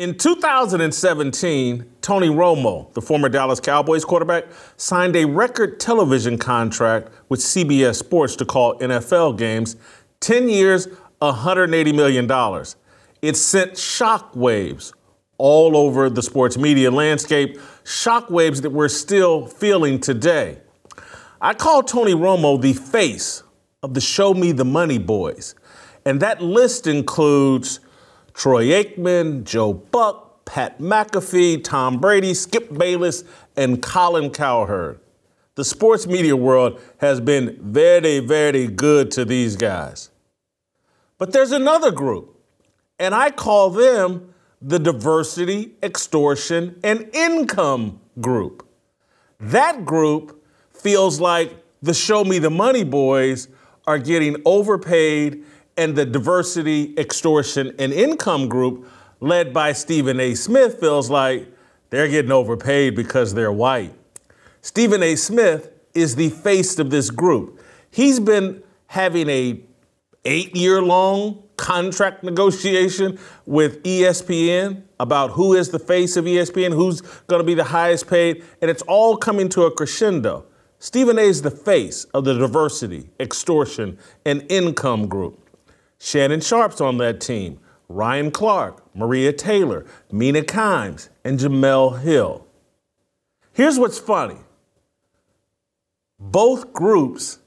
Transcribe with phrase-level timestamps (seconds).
[0.00, 4.46] In 2017, Tony Romo, the former Dallas Cowboys quarterback,
[4.78, 9.76] signed a record television contract with CBS Sports to call NFL games
[10.20, 10.88] 10 years,
[11.20, 12.24] $180 million.
[13.20, 14.94] It sent shockwaves
[15.36, 20.62] all over the sports media landscape, shockwaves that we're still feeling today.
[21.42, 23.42] I call Tony Romo the face
[23.82, 25.54] of the Show Me the Money Boys,
[26.06, 27.80] and that list includes
[28.34, 33.24] Troy Aikman, Joe Buck, Pat McAfee, Tom Brady, Skip Bayless,
[33.56, 35.00] and Colin Cowherd.
[35.54, 40.10] The sports media world has been very, very good to these guys.
[41.18, 42.40] But there's another group,
[42.98, 48.66] and I call them the diversity, extortion, and income group.
[49.38, 53.48] That group feels like the Show Me the Money boys
[53.86, 55.44] are getting overpaid
[55.80, 58.86] and the diversity, extortion, and income group,
[59.20, 60.34] led by Stephen A.
[60.34, 61.48] Smith, feels like
[61.88, 63.94] they're getting overpaid because they're white.
[64.60, 65.16] Stephen A.
[65.16, 67.62] Smith is the face of this group.
[67.90, 69.58] He's been having a
[70.26, 77.40] eight-year long contract negotiation with ESPN about who is the face of ESPN, who's going
[77.40, 80.44] to be the highest paid, and it's all coming to a crescendo.
[80.78, 85.49] Stephen A is the face of the diversity, extortion, and income group.
[86.00, 92.46] Shannon Sharpe's on that team, Ryan Clark, Maria Taylor, Mina Kimes, and Jemele Hill.
[93.52, 94.38] Here's what's funny
[96.18, 97.38] both groups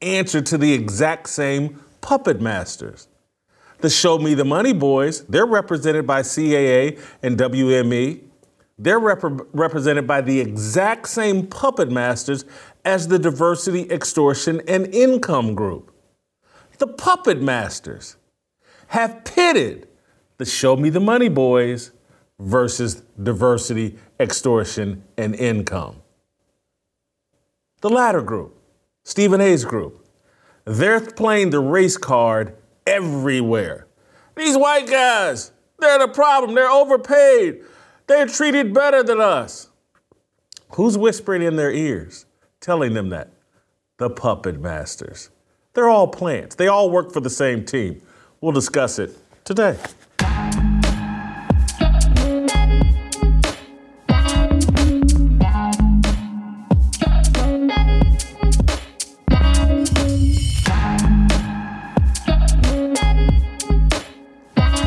[0.00, 3.08] answer to the exact same puppet masters.
[3.78, 8.22] The Show Me the Money Boys, they're represented by CAA and WME.
[8.78, 9.22] They're rep-
[9.52, 12.44] represented by the exact same puppet masters
[12.84, 15.92] as the Diversity, Extortion, and Income Group
[16.78, 18.16] the puppet masters
[18.88, 19.88] have pitted
[20.38, 21.90] the Show Me the Money Boys
[22.38, 25.96] versus diversity, extortion, and income.
[27.80, 28.56] The latter group,
[29.04, 30.06] Stephen A's group,
[30.64, 32.56] they're playing the race card
[32.86, 33.86] everywhere.
[34.36, 36.54] These white guys, they're the problem.
[36.54, 37.62] They're overpaid.
[38.06, 39.68] They're treated better than us.
[40.72, 42.26] Who's whispering in their ears,
[42.60, 43.32] telling them that?
[43.98, 45.30] The puppet masters.
[45.78, 46.56] They're all plants.
[46.56, 48.02] They all work for the same team.
[48.40, 49.78] We'll discuss it today.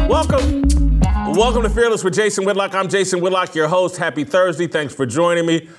[0.10, 0.68] Welcome.
[1.34, 2.76] Welcome to Fearless with Jason Whitlock.
[2.76, 3.96] I'm Jason Whitlock, your host.
[3.96, 4.68] Happy Thursday.
[4.68, 5.70] Thanks for joining me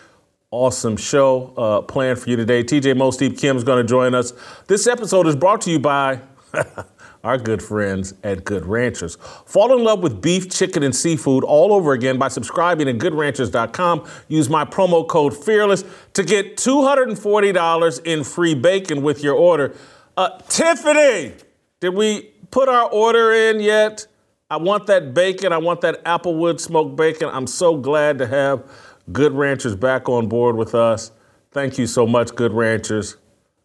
[0.52, 2.62] awesome show uh, planned for you today.
[2.62, 4.32] TJ Moe Steve Kim is going to join us.
[4.68, 6.20] This episode is brought to you by
[7.24, 9.16] our good friends at Good Ranchers.
[9.46, 14.06] Fall in love with beef, chicken, and seafood all over again by subscribing at goodranchers.com.
[14.28, 19.74] Use my promo code FEARLESS to get $240 in free bacon with your order.
[20.18, 21.32] Uh, Tiffany,
[21.80, 24.06] did we put our order in yet?
[24.50, 25.50] I want that bacon.
[25.50, 27.30] I want that Applewood smoked bacon.
[27.32, 28.70] I'm so glad to have
[29.12, 31.12] Good Ranchers back on board with us.
[31.50, 33.16] Thank you so much, Good Ranchers.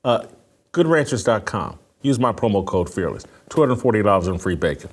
[0.04, 0.26] Uh,
[0.74, 1.80] GoodRanchers.com.
[2.02, 3.26] Use my promo code Fearless.
[3.50, 4.90] $240 in free bacon.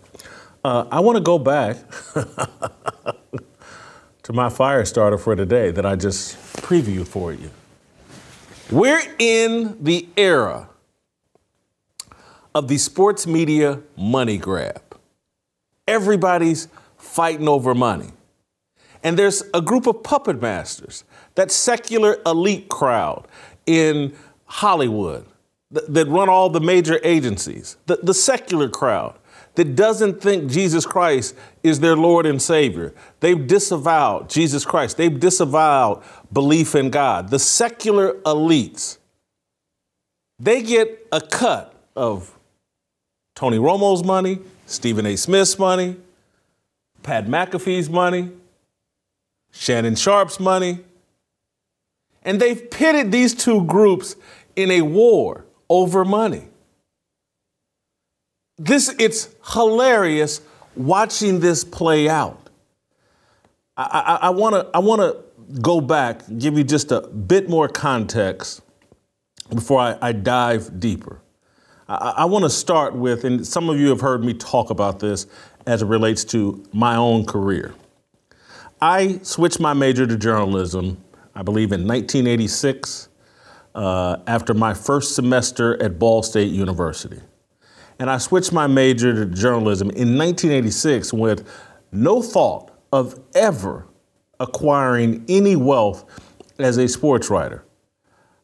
[0.65, 1.77] Uh, I want to go back
[4.23, 7.51] to my fire starter for today that I just previewed for you.
[8.71, 10.71] We're in the era
[12.55, 14.81] of the sports media money grab.
[15.87, 18.13] Everybody's fighting over money.
[19.05, 21.05] And there's a group of puppet masters,
[21.35, 23.29] that secular elite crowd
[23.67, 24.17] in
[24.47, 25.27] Hollywood
[25.71, 29.19] that, run all the major agencies, the, the secular crowd
[29.57, 32.95] that doesn't think Jesus Christ is their Lord and Savior.
[33.21, 34.97] They've disavowed Jesus Christ.
[34.97, 36.03] They've disavowed
[36.33, 37.31] belief in God.
[37.31, 38.99] The secular elites,
[40.39, 42.37] they get a cut of
[43.35, 45.17] Tony Romo's money, Stephen A.
[45.17, 45.97] Smith's money,
[47.03, 48.31] Pat McAfee's money,
[49.55, 50.81] Shannon Sharpe's money.
[52.23, 54.17] And they've pitted these two groups
[54.57, 56.49] in a war over money.
[58.59, 60.41] This it's hilarious
[60.77, 62.41] watching this play out.
[63.77, 68.63] I want to I want to go back, give you just a bit more context
[69.53, 71.21] before I, I dive deeper.
[71.89, 75.01] I, I want to start with, and some of you have heard me talk about
[75.01, 75.27] this
[75.67, 77.75] as it relates to my own career.
[78.85, 81.03] I switched my major to journalism,
[81.35, 83.09] I believe, in 1986
[83.75, 87.19] uh, after my first semester at Ball State University.
[87.99, 91.49] And I switched my major to journalism in 1986 with
[91.93, 93.89] no thought of ever
[94.39, 96.05] acquiring any wealth
[96.59, 97.65] as a sports writer.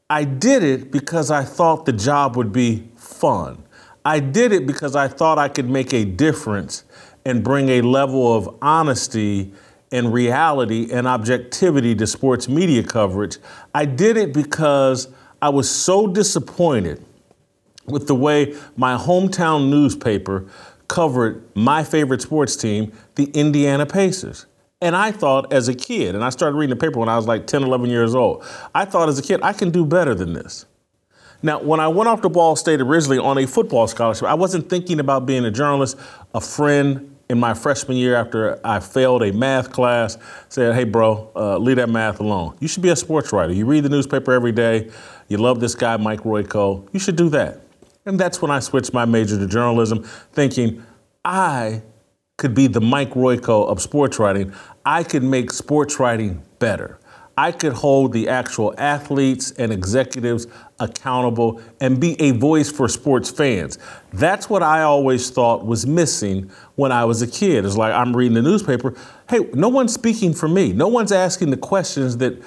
[0.09, 3.63] I did it because I thought the job would be fun.
[4.07, 6.85] I did it because I thought I could make a difference
[7.27, 9.53] and bring a level of honesty
[9.93, 13.39] and reality and objectivity to sports media coverage.
[13.75, 15.09] I did it because
[15.43, 17.05] I was so disappointed
[17.87, 20.47] with the way my hometown newspaper
[20.89, 24.47] covered my favorite sports team, the Indiana Pacers.
[24.83, 27.27] And I thought as a kid, and I started reading the paper when I was
[27.27, 28.45] like 10, 11 years old,
[28.75, 30.67] I thought as a kid, I can do better than this.
[31.43, 34.69] Now, when I went off to Ball State originally on a football scholarship, I wasn't
[34.69, 35.99] thinking about being a journalist.
[36.35, 40.19] A friend in my freshman year, after I failed a math class,
[40.49, 42.57] said, Hey, bro, uh, leave that math alone.
[42.59, 43.53] You should be a sports writer.
[43.53, 44.91] You read the newspaper every day.
[45.29, 46.89] You love this guy, Mike Royko.
[46.93, 47.61] You should do that.
[48.05, 50.85] And that's when I switched my major to journalism, thinking
[51.25, 51.83] I
[52.37, 54.53] could be the Mike Royko of sports writing.
[54.85, 56.99] I could make sports writing better.
[57.37, 60.49] I could hold the actual athletes and executives
[60.81, 63.79] accountable and be a voice for sports fans.
[64.13, 67.65] That's what I always thought was missing when I was a kid.
[67.65, 68.95] It's like I'm reading the newspaper.
[69.29, 70.73] Hey, no one's speaking for me.
[70.73, 72.43] No one's asking the questions that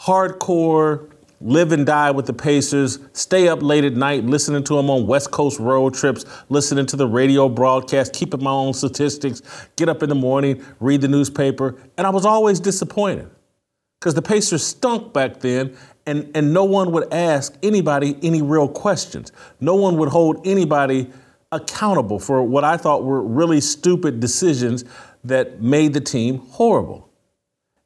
[0.00, 4.88] hardcore live and die with the Pacers, stay up late at night listening to them
[4.88, 9.42] on West Coast road trips, listening to the radio broadcast, keeping my own statistics,
[9.76, 11.76] get up in the morning, read the newspaper.
[11.98, 13.30] And I was always disappointed
[14.00, 18.68] because the Pacers stunk back then and, and no one would ask anybody any real
[18.68, 19.32] questions.
[19.60, 21.10] No one would hold anybody
[21.52, 24.84] accountable for what I thought were really stupid decisions
[25.24, 27.08] that made the team horrible.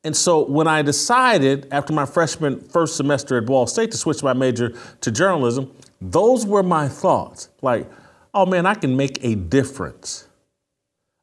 [0.03, 4.23] And so when I decided after my freshman first semester at Ball State to switch
[4.23, 7.51] my major to journalism, those were my thoughts.
[7.61, 7.87] Like,
[8.33, 10.27] oh man, I can make a difference.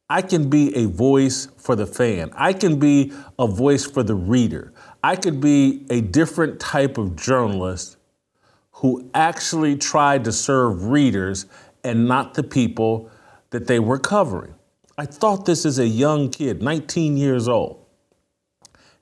[0.09, 2.31] I can be a voice for the fan.
[2.35, 4.73] I can be a voice for the reader.
[5.03, 7.97] I could be a different type of journalist
[8.71, 11.45] who actually tried to serve readers
[11.83, 13.09] and not the people
[13.49, 14.53] that they were covering.
[14.97, 17.83] I thought this as a young kid, 19 years old.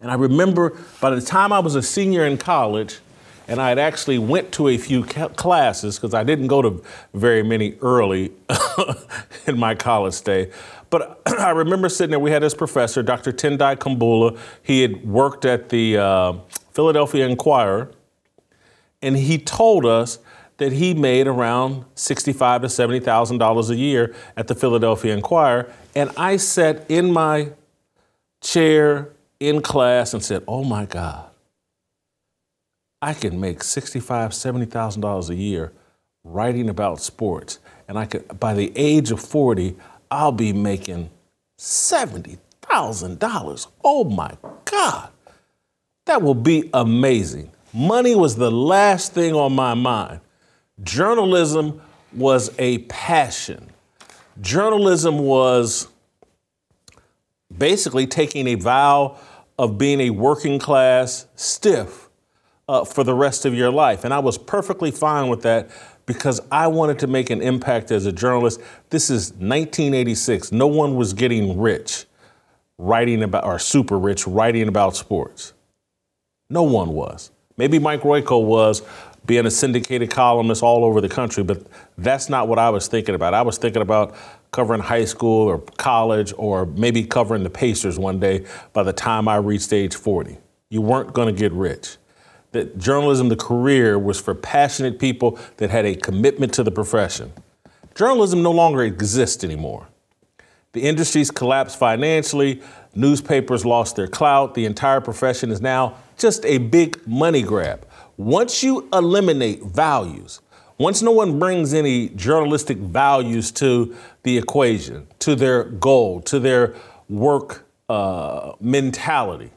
[0.02, 3.00] And I remember by the time I was a senior in college,
[3.48, 6.84] and I had actually went to a few classes because I didn't go to
[7.14, 8.32] very many early
[9.48, 10.52] in my college day.
[10.90, 12.20] But I remember sitting there.
[12.20, 13.32] We had this professor, Dr.
[13.32, 14.38] Tendai Kambula.
[14.62, 16.34] He had worked at the uh,
[16.72, 17.92] Philadelphia Inquirer,
[19.02, 20.20] and he told us
[20.58, 25.72] that he made around sixty-five to seventy thousand dollars a year at the Philadelphia Inquirer.
[25.96, 27.52] And I sat in my
[28.42, 29.10] chair
[29.40, 31.30] in class and said, Oh my God,
[33.02, 35.74] I can make $65,000, $70,000 a year
[36.24, 37.60] writing about sports.
[37.88, 39.76] And I could, by the age of 40,
[40.16, 41.10] I'll be making
[41.60, 43.68] $70,000.
[43.84, 45.10] Oh my God,
[46.06, 47.52] that will be amazing.
[47.74, 50.22] Money was the last thing on my mind.
[50.84, 51.82] Journalism
[52.14, 53.70] was a passion.
[54.40, 55.90] Journalism was
[57.56, 59.18] basically taking a vow
[59.58, 62.10] of being a working class stiff
[62.68, 64.04] uh, for the rest of your life.
[64.04, 65.70] And I was perfectly fine with that
[66.06, 68.62] because I wanted to make an impact as a journalist.
[68.90, 70.52] This is 1986.
[70.52, 72.06] No one was getting rich
[72.78, 75.54] writing about, or super rich writing about sports.
[76.50, 77.32] No one was.
[77.58, 78.82] Maybe Mike Royko was
[79.26, 81.66] being a syndicated columnist all over the country, but
[81.98, 83.34] that's not what I was thinking about.
[83.34, 84.16] I was thinking about
[84.52, 89.28] covering high school or college or maybe covering the Pacers one day by the time
[89.28, 90.38] I reached age 40.
[90.70, 91.98] You weren't going to get rich.
[92.56, 97.34] That journalism, the career, was for passionate people that had a commitment to the profession.
[97.96, 99.90] Journalism no longer exists anymore.
[100.72, 102.62] The industry's collapsed financially,
[102.96, 107.86] newspapers lost their clout, the entire profession is now just a big money grab.
[108.16, 110.40] Once you eliminate values,
[110.78, 113.94] once no one brings any journalistic values to
[114.24, 116.74] the equation, to their goal, to their
[117.10, 119.52] work uh, mentality,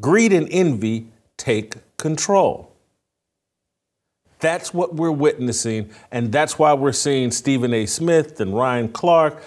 [0.00, 2.70] greed and envy take control.
[4.40, 7.86] That's what we're witnessing, and that's why we're seeing Stephen A.
[7.86, 9.42] Smith and Ryan Clark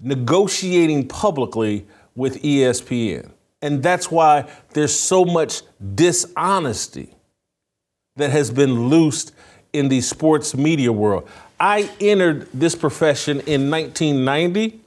[0.00, 3.30] negotiating publicly with ESPN.
[3.62, 5.62] And that's why there's so much
[5.94, 7.14] dishonesty
[8.16, 9.32] that has been loosed
[9.72, 11.28] in the sports media world.
[11.58, 14.80] I entered this profession in 1990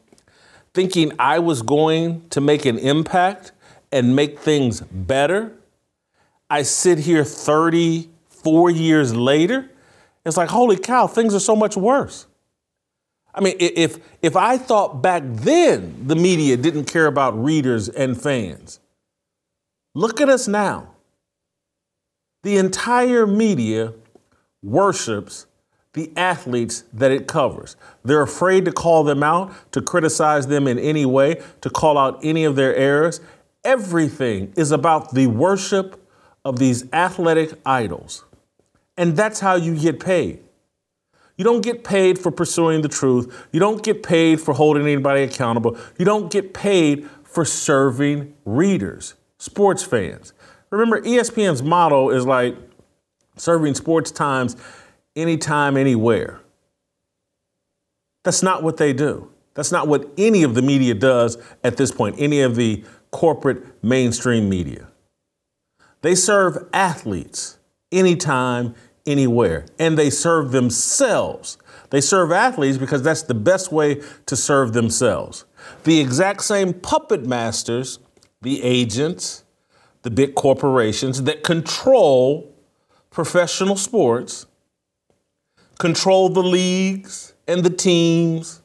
[0.74, 3.54] thinking I was going to make an impact
[3.92, 5.54] and make things better.
[6.50, 9.70] I sit here 34 years later.
[10.26, 12.28] It's like, holy cow, things are so much worse.
[13.34, 18.20] I mean, if, if I thought back then the media didn't care about readers and
[18.20, 18.80] fans,
[19.94, 20.92] look at us now.
[22.44, 23.94] The entire media
[24.62, 25.48] worships
[25.94, 27.76] the athletes that it covers.
[28.04, 32.20] They're afraid to call them out, to criticize them in any way, to call out
[32.22, 33.20] any of their errors.
[33.64, 36.05] Everything is about the worship
[36.46, 38.24] of these athletic idols.
[38.96, 40.40] And that's how you get paid.
[41.38, 43.48] You don't get paid for pursuing the truth.
[43.52, 45.78] You don't get paid for holding anybody accountable.
[45.98, 50.32] You don't get paid for serving readers, sports fans.
[50.70, 52.56] Remember, ESPN's motto is like
[53.36, 54.56] serving sports times
[55.16, 56.40] anytime, anywhere.
[58.24, 59.30] That's not what they do.
[59.56, 63.84] That's not what any of the media does at this point, any of the corporate
[63.84, 64.88] mainstream media.
[66.06, 67.58] They serve athletes
[67.92, 68.76] anytime,
[69.08, 71.58] anywhere, and they serve themselves.
[71.90, 75.46] They serve athletes because that's the best way to serve themselves.
[75.84, 77.98] The exact same puppet masters,
[78.44, 79.46] the agents,
[80.04, 82.54] the big corporations that control
[83.10, 84.46] professional sports
[85.80, 88.62] control the leagues and the teams,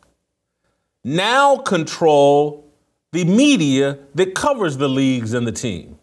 [1.02, 2.70] now control
[3.12, 5.96] the media that covers the leagues and the team.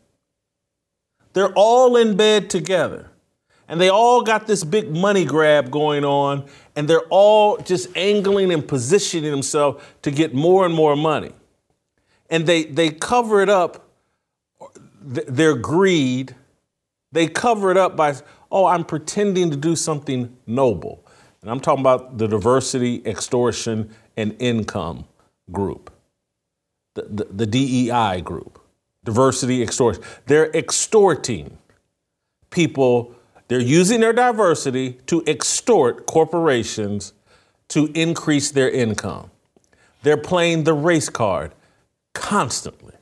[1.38, 3.12] They're all in bed together.
[3.67, 8.51] And they all got this big money grab going on, and they're all just angling
[8.51, 11.34] and positioning themselves to get more and more money.
[12.32, 13.88] And they, they cover it up,
[15.00, 16.34] their greed,
[17.12, 18.15] they cover it up by,
[18.51, 21.06] oh, I'm pretending to do something noble.
[21.44, 25.06] And I'm talking about the diversity, extortion, and income
[25.51, 25.94] group,
[26.96, 28.57] the, the, the DEI group,
[29.08, 30.04] diversity, extortion.
[30.26, 31.58] They're extorting
[32.50, 33.16] people,
[33.48, 37.14] they're using their diversity to extort corporations
[37.70, 39.32] to increase their income.
[40.04, 41.54] They're playing the race card
[42.14, 42.96] constantly.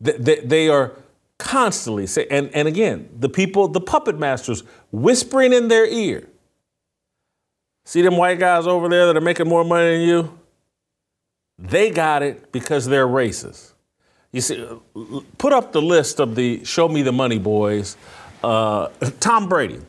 [0.00, 0.92] They, they, are
[1.36, 6.26] constantly say, and, and again, the people, the puppet masters, whispering in their ear.
[7.84, 10.38] See them white guys over there that are making more money than you?
[11.58, 13.69] They got it because they're racist.
[14.32, 14.64] You see,
[15.38, 17.96] put up the list of the show me the money boys.
[18.44, 19.80] Uh, Tom Brady,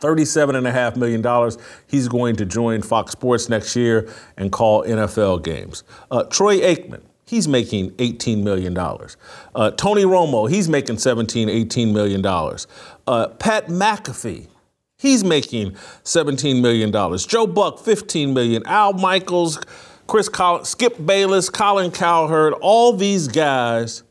[0.00, 1.58] $37.5 million.
[1.86, 5.84] He's going to join Fox Sports next year and call NFL games.
[6.10, 8.76] Uh, Troy Aikman, he's making $18 million.
[8.76, 12.24] Uh, Tony Romo, he's making $17, $18 million.
[13.06, 14.48] Uh, Pat McAfee,
[14.98, 15.72] he's making
[16.04, 16.92] $17 million.
[17.18, 18.62] Joe Buck, 15 million.
[18.66, 19.60] Al Michaels,
[20.08, 24.02] Chris Collins, Skip Bayless, Colin Cowherd, all these guys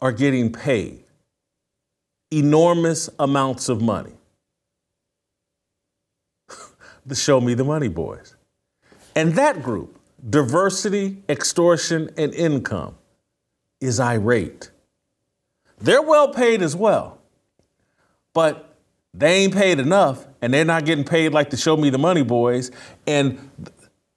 [0.00, 1.02] are getting paid
[2.30, 4.12] enormous amounts of money.
[7.06, 8.36] the Show Me the Money Boys.
[9.16, 12.96] And that group, diversity, extortion, and income,
[13.80, 14.70] is irate.
[15.78, 17.18] They're well paid as well,
[18.34, 18.76] but
[19.12, 22.22] they ain't paid enough, and they're not getting paid like the Show Me the Money
[22.22, 22.70] Boys.
[23.06, 23.50] And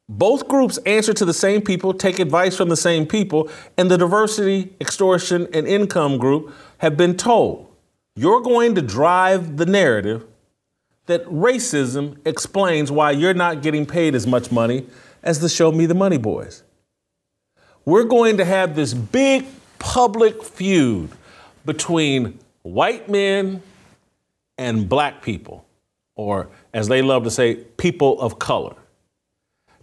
[0.09, 3.97] both groups answer to the same people, take advice from the same people, and the
[3.97, 7.69] diversity, extortion, and income group have been told
[8.15, 10.25] you're going to drive the narrative
[11.05, 14.85] that racism explains why you're not getting paid as much money
[15.23, 16.63] as the Show Me the Money Boys.
[17.85, 19.45] We're going to have this big
[19.79, 21.09] public feud
[21.65, 23.61] between white men
[24.57, 25.65] and black people,
[26.15, 28.75] or as they love to say, people of color.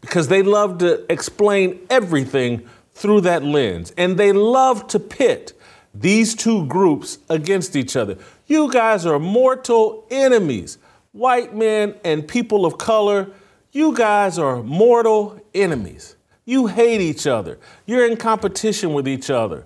[0.00, 3.92] Because they love to explain everything through that lens.
[3.96, 5.52] And they love to pit
[5.94, 8.16] these two groups against each other.
[8.46, 10.78] You guys are mortal enemies.
[11.12, 13.30] White men and people of color,
[13.72, 16.16] you guys are mortal enemies.
[16.44, 17.58] You hate each other.
[17.86, 19.64] You're in competition with each other.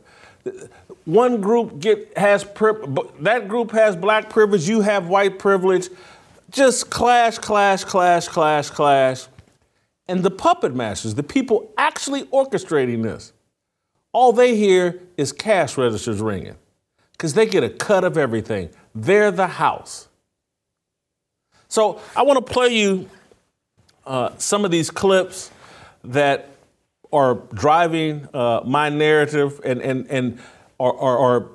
[1.04, 2.44] One group get has
[3.20, 5.88] that group has black privilege, you have white privilege.
[6.50, 9.26] Just clash, clash, clash, clash, clash.
[10.06, 13.32] And the puppet masters, the people actually orchestrating this,
[14.12, 16.56] all they hear is cash registers ringing
[17.12, 18.70] because they get a cut of everything.
[18.94, 20.08] They're the house.
[21.68, 23.08] So I want to play you
[24.06, 25.50] uh, some of these clips
[26.04, 26.50] that
[27.12, 30.40] are driving uh, my narrative and and and
[30.78, 31.48] are, are, are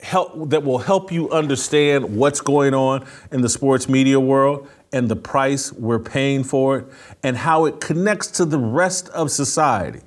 [0.00, 5.08] help that will help you understand what's going on in the sports media world and
[5.10, 6.86] the price we're paying for it
[7.22, 10.00] and how it connects to the rest of society.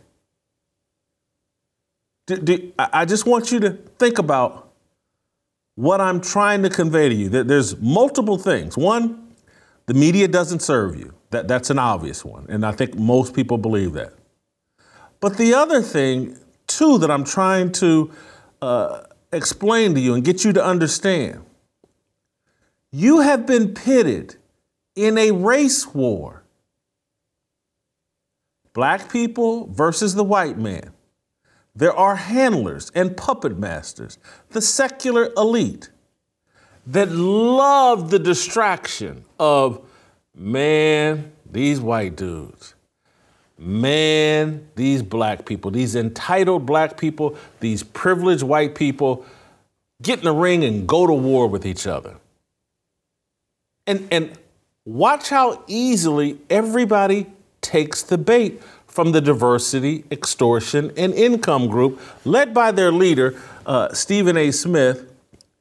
[2.26, 4.72] Do, do, I just want you to think about
[5.76, 7.30] what I'm trying to convey to you.
[7.30, 8.76] There's multiple things.
[8.78, 9.34] One,
[9.86, 11.14] the media doesn't serve you.
[11.30, 12.48] That, that's an obvious one.
[12.50, 14.14] And I think most people believe that.
[15.20, 18.12] But the other thing, too, that I'm trying to
[18.62, 21.46] uh, explain to you and get you to understand
[22.92, 24.39] you have been pitted
[24.96, 26.44] in a race war.
[28.74, 30.92] Black people versus the white man.
[31.76, 34.18] There are handlers and puppet masters,
[34.50, 35.90] the secular elite,
[36.88, 39.82] that love the distraction of,
[40.36, 42.76] man, these white dudes,
[43.58, 49.26] man, these black people, these entitled black people, these privileged white people
[50.02, 52.16] get in the ring and go to war with each other.
[53.86, 54.38] And, and
[54.90, 57.28] watch how easily everybody
[57.62, 63.94] takes the bait from the diversity, extortion, and income group led by their leader, uh,
[63.94, 64.52] Stephen A.
[64.52, 65.12] Smith.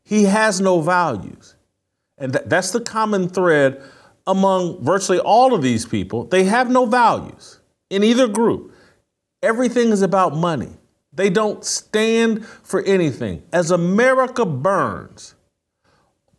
[0.03, 1.55] He has no values.
[2.17, 3.83] And th- that's the common thread
[4.27, 6.25] among virtually all of these people.
[6.25, 8.73] They have no values in either group.
[9.43, 10.71] Everything is about money.
[11.13, 13.43] They don't stand for anything.
[13.53, 15.35] As America burns,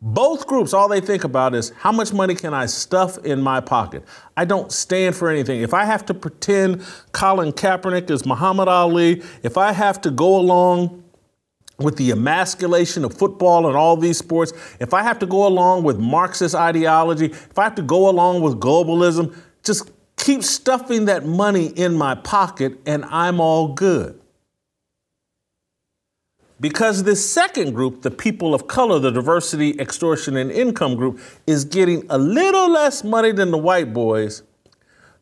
[0.02, 3.60] both groups, all they think about is how much money can I stuff in my
[3.60, 4.04] pocket?
[4.38, 5.62] I don't stand for anything.
[5.62, 10.38] If I have to pretend Colin Kaepernick is Muhammad Ali, if I have to go
[10.38, 11.04] along
[11.80, 15.84] with the emasculation of football and all these sports, if I have to go along
[15.84, 21.26] with Marxist ideology, if I have to go along with globalism, just keep stuffing that
[21.26, 24.20] money in my pocket and I'm all good.
[26.62, 31.64] Because this second group, the people of color, the diversity, extortion, and income group, is
[31.64, 34.44] getting a little less money than the white boys,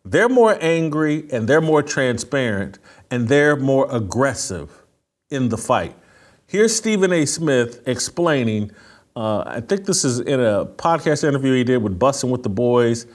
[0.03, 2.79] they're more angry and they're more transparent
[3.11, 4.83] and they're more aggressive
[5.29, 5.95] in the fight.
[6.47, 7.25] Here's Stephen A.
[7.25, 8.71] Smith explaining.
[9.15, 12.49] Uh, I think this is in a podcast interview he did with Bussin' with the
[12.49, 13.05] Boys.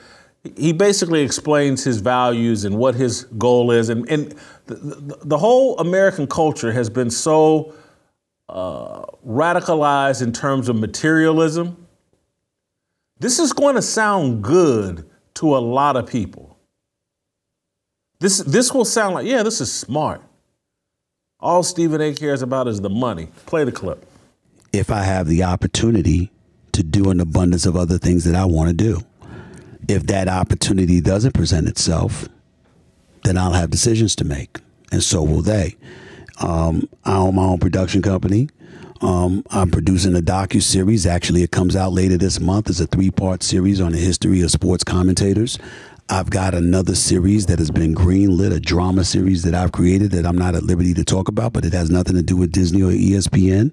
[0.57, 3.89] He basically explains his values and what his goal is.
[3.89, 4.35] And, and
[4.67, 7.73] the, the, the whole American culture has been so
[8.53, 11.87] uh, radicalized in terms of materialism,
[13.19, 16.59] this is going to sound good to a lot of people.
[18.21, 20.21] This, this will sound like, yeah, this is smart.
[21.41, 23.29] All Stephen A cares about is the money.
[23.47, 24.07] Play the clip.
[24.73, 26.31] If I have the opportunity
[26.73, 29.01] to do an abundance of other things that I want to do,
[29.89, 32.29] if that opportunity doesn't present itself,
[33.25, 34.59] then I'll have decisions to make,
[34.93, 35.77] and so will they.
[36.43, 38.49] Um, I own my own production company.
[39.01, 41.07] Um, I'm producing a docu series.
[41.07, 42.71] Actually, it comes out later this month.
[42.71, 45.59] It's a three part series on the history of sports commentators.
[46.13, 50.27] I've got another series that has been greenlit, a drama series that I've created that
[50.27, 52.83] I'm not at liberty to talk about, but it has nothing to do with Disney
[52.83, 53.73] or ESPN.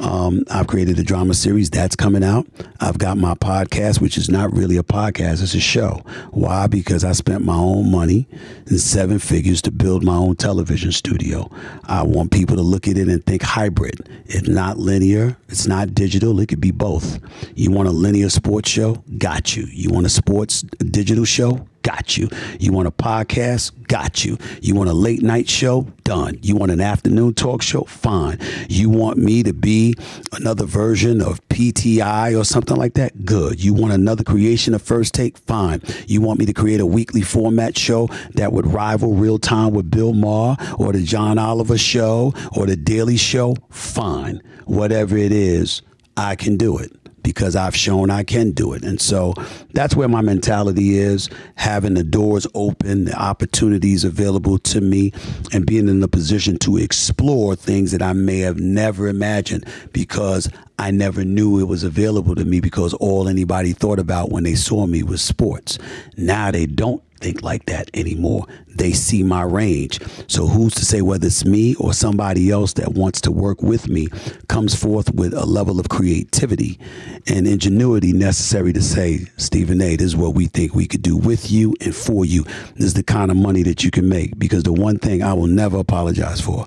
[0.00, 2.46] Um, I've created a drama series that's coming out.
[2.80, 6.00] I've got my podcast, which is not really a podcast, it's a show.
[6.30, 6.68] Why?
[6.68, 8.26] Because I spent my own money
[8.66, 11.50] in seven figures to build my own television studio.
[11.84, 14.08] I want people to look at it and think hybrid.
[14.24, 17.18] It's not linear, it's not digital, it could be both.
[17.54, 19.04] You want a linear sports show?
[19.18, 19.66] Got you.
[19.70, 21.66] You want a sports digital show?
[21.84, 22.30] Got you.
[22.58, 23.72] You want a podcast?
[23.88, 24.38] Got you.
[24.62, 25.82] You want a late night show?
[26.02, 26.38] Done.
[26.40, 27.82] You want an afternoon talk show?
[27.82, 28.38] Fine.
[28.70, 29.94] You want me to be
[30.32, 33.26] another version of PTI or something like that?
[33.26, 33.62] Good.
[33.62, 35.36] You want another creation of First Take?
[35.36, 35.82] Fine.
[36.06, 39.90] You want me to create a weekly format show that would rival Real Time with
[39.90, 43.56] Bill Maher or the John Oliver show or the Daily Show?
[43.68, 44.42] Fine.
[44.64, 45.82] Whatever it is,
[46.16, 48.84] I can do it because I've shown I can do it.
[48.84, 49.34] And so
[49.72, 55.12] that's where my mentality is having the doors open, the opportunities available to me,
[55.52, 60.48] and being in a position to explore things that I may have never imagined because
[60.78, 64.54] I never knew it was available to me because all anybody thought about when they
[64.54, 65.78] saw me was sports.
[66.16, 68.44] Now they don't think like that anymore.
[68.68, 69.98] They see my range.
[70.26, 73.88] So who's to say whether it's me or somebody else that wants to work with
[73.88, 74.08] me
[74.48, 76.78] comes forth with a level of creativity
[77.26, 81.16] and ingenuity necessary to say, Stephen A, this is what we think we could do
[81.16, 82.42] with you and for you.
[82.74, 84.38] This is the kind of money that you can make.
[84.38, 86.66] Because the one thing I will never apologize for,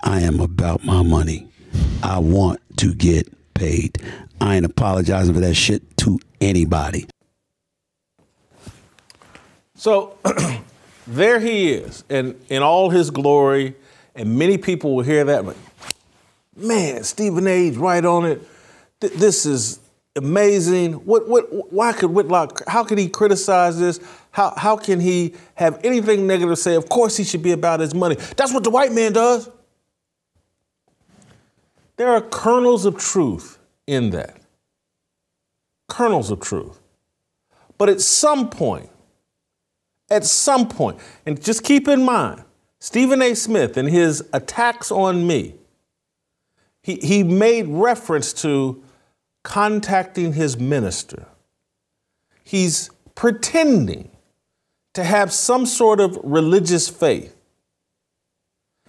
[0.00, 1.46] I am about my money.
[2.02, 3.98] I want to get paid.
[4.40, 7.06] I ain't apologizing for that shit to anybody.
[9.78, 10.18] So
[11.06, 13.76] there he is, and in all his glory,
[14.16, 15.56] and many people will hear that, but
[16.56, 18.42] man, Stephen A's right on it.
[19.00, 19.78] Th- this is
[20.16, 20.94] amazing.
[20.94, 24.00] What, what, why could Whitlock, how could he criticize this?
[24.32, 26.74] How, how can he have anything negative to say?
[26.74, 28.16] Of course he should be about his money.
[28.36, 29.48] That's what the white man does.
[31.96, 34.40] There are kernels of truth in that.
[35.88, 36.80] Kernels of truth.
[37.78, 38.90] But at some point,
[40.10, 42.42] at some point, and just keep in mind,
[42.80, 43.34] Stephen A.
[43.34, 45.54] Smith and his attacks on me,
[46.82, 48.82] he, he made reference to
[49.42, 51.26] contacting his minister.
[52.44, 54.10] He's pretending
[54.94, 57.34] to have some sort of religious faith.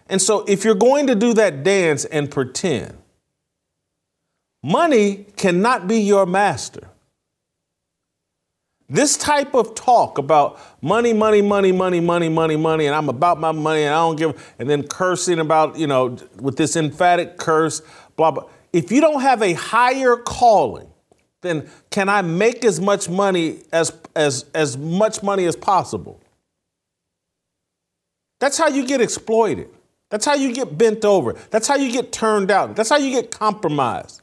[0.07, 2.97] And so, if you're going to do that dance and pretend,
[4.63, 6.88] money cannot be your master.
[8.89, 13.39] This type of talk about money, money, money, money, money, money, money, and I'm about
[13.39, 17.37] my money and I don't give, and then cursing about, you know, with this emphatic
[17.37, 17.83] curse,
[18.15, 18.45] blah, blah.
[18.73, 20.87] If you don't have a higher calling,
[21.41, 26.19] then can I make as much money as, as, as much money as possible?
[28.39, 29.69] That's how you get exploited.
[30.09, 31.33] That's how you get bent over.
[31.51, 32.75] That's how you get turned out.
[32.75, 34.21] That's how you get compromised.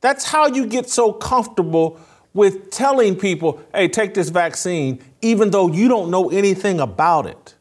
[0.00, 2.00] That's how you get so comfortable
[2.32, 7.54] with telling people, hey, take this vaccine, even though you don't know anything about it.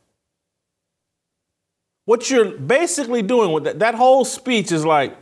[2.06, 5.16] What you're basically doing with that, that whole speech is like,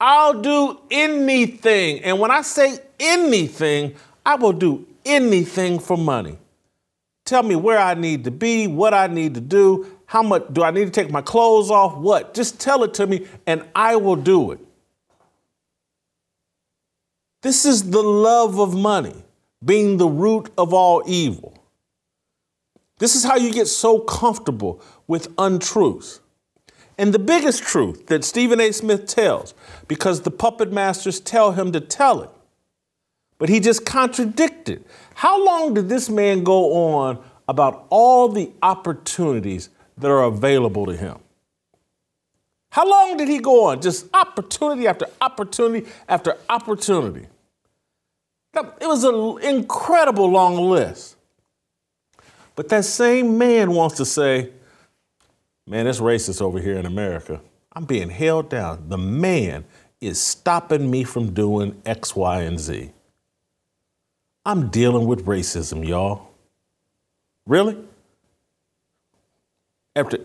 [0.00, 2.00] I'll do anything.
[2.04, 6.38] And when I say anything, I will do anything for money.
[7.24, 10.62] Tell me where I need to be, what I need to do, how much do
[10.62, 12.32] I need to take my clothes off, what?
[12.32, 14.60] Just tell it to me and I will do it.
[17.42, 19.14] This is the love of money
[19.64, 21.54] being the root of all evil.
[22.98, 26.20] This is how you get so comfortable with untruth.
[26.96, 28.72] And the biggest truth that Stephen A.
[28.72, 29.54] Smith tells,
[29.86, 32.30] because the puppet masters tell him to tell it,
[33.38, 34.84] but he just contradicted.
[35.14, 40.96] How long did this man go on about all the opportunities that are available to
[40.96, 41.18] him?
[42.70, 43.80] How long did he go on?
[43.80, 47.26] Just opportunity after opportunity after opportunity.
[48.54, 51.16] It was an incredible long list.
[52.54, 54.50] But that same man wants to say,
[55.66, 57.40] man, it's racist over here in America.
[57.72, 58.88] I'm being held down.
[58.88, 59.64] The man
[60.00, 62.90] is stopping me from doing X, Y, and Z.
[64.44, 66.28] I'm dealing with racism, y'all.
[67.46, 67.76] Really?
[69.94, 70.18] After,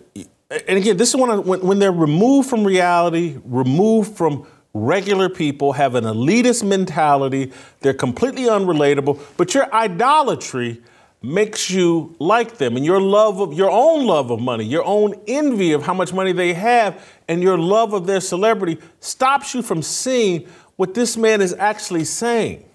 [0.68, 5.30] and again, this is when, I, when, when they're removed from reality, removed from regular
[5.30, 10.82] people, have an elitist mentality, they're completely unrelatable, but your idolatry
[11.22, 15.14] makes you like them and your love of your own love of money, your own
[15.28, 19.62] envy of how much money they have, and your love of their celebrity stops you
[19.62, 22.66] from seeing what this man is actually saying.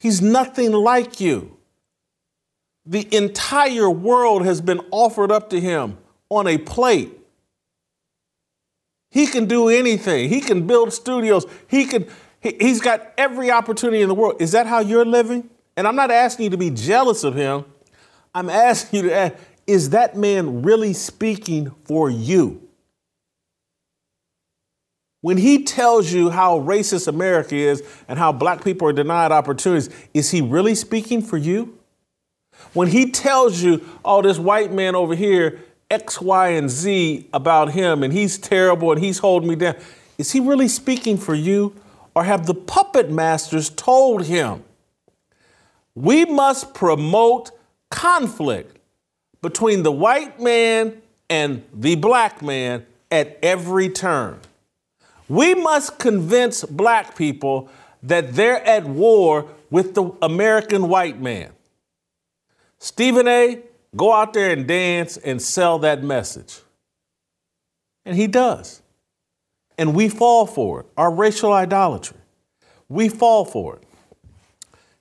[0.00, 1.53] He's nothing like you.
[2.86, 7.12] The entire world has been offered up to him on a plate.
[9.10, 10.28] He can do anything.
[10.28, 11.46] He can build studios.
[11.68, 12.06] He can
[12.40, 14.40] he, he's got every opportunity in the world.
[14.40, 15.48] Is that how you're living?
[15.76, 17.64] And I'm not asking you to be jealous of him.
[18.34, 19.34] I'm asking you to ask,
[19.66, 22.60] is that man really speaking for you?
[25.22, 29.88] When he tells you how racist America is and how black people are denied opportunities,
[30.12, 31.78] is he really speaking for you?
[32.72, 37.72] When he tells you, oh, this white man over here, X, Y, and Z about
[37.72, 39.76] him, and he's terrible and he's holding me down,
[40.18, 41.74] is he really speaking for you?
[42.14, 44.62] Or have the puppet masters told him,
[45.96, 47.50] we must promote
[47.90, 48.78] conflict
[49.42, 54.38] between the white man and the black man at every turn?
[55.28, 57.68] We must convince black people
[58.02, 61.53] that they're at war with the American white man.
[62.84, 63.60] Stephen A.,
[63.96, 66.60] go out there and dance and sell that message.
[68.04, 68.82] And he does.
[69.78, 70.86] And we fall for it.
[70.94, 72.18] Our racial idolatry.
[72.90, 73.84] We fall for it.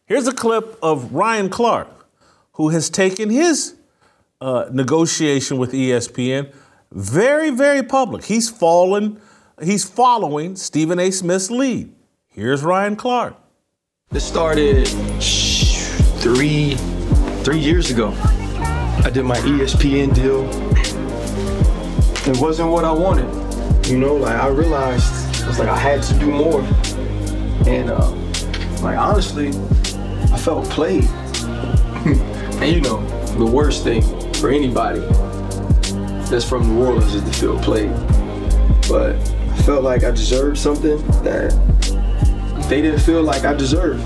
[0.05, 2.07] Here's a clip of Ryan Clark,
[2.53, 3.75] who has taken his
[4.39, 6.53] uh, negotiation with ESPN
[6.89, 8.23] very, very public.
[8.23, 9.19] He's fallen
[9.61, 11.11] he's following Stephen A.
[11.11, 11.93] Smith's lead.
[12.29, 13.35] Here's Ryan Clark.
[14.09, 14.87] This started
[16.21, 16.77] three
[17.43, 18.13] three years ago.
[19.03, 20.47] I did my ESPN deal.
[22.25, 23.27] It wasn't what I wanted.
[23.87, 26.61] You know, like I realized it was like I had to do more.
[27.67, 28.11] And uh,
[28.81, 29.49] like honestly,
[30.31, 31.03] I felt played.
[32.05, 33.05] and you know,
[33.37, 34.03] the worst thing
[34.35, 35.01] for anybody
[36.29, 37.91] that's from New Orleans is to feel played.
[38.87, 41.51] But I felt like I deserved something that
[42.69, 44.01] they didn't feel like I deserved.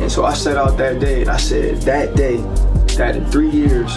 [0.00, 2.36] And so I set out that day and I said, that day,
[2.96, 3.90] that in three years,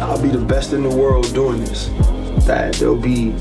[0.00, 1.88] I'll be the best in the world doing this.
[2.46, 3.34] That there'll be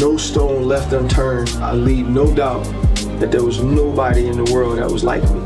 [0.00, 1.50] no stone left unturned.
[1.62, 2.64] I leave no doubt
[3.20, 5.42] that there was nobody in the world that was like me.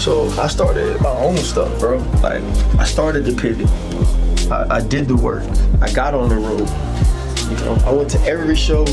[0.00, 1.98] So I started my own stuff, bro.
[2.22, 2.42] Like
[2.78, 3.68] I started to pivot.
[4.50, 5.42] I, I did the work.
[5.80, 6.68] I got on the road.
[7.50, 8.84] You know, I went to every show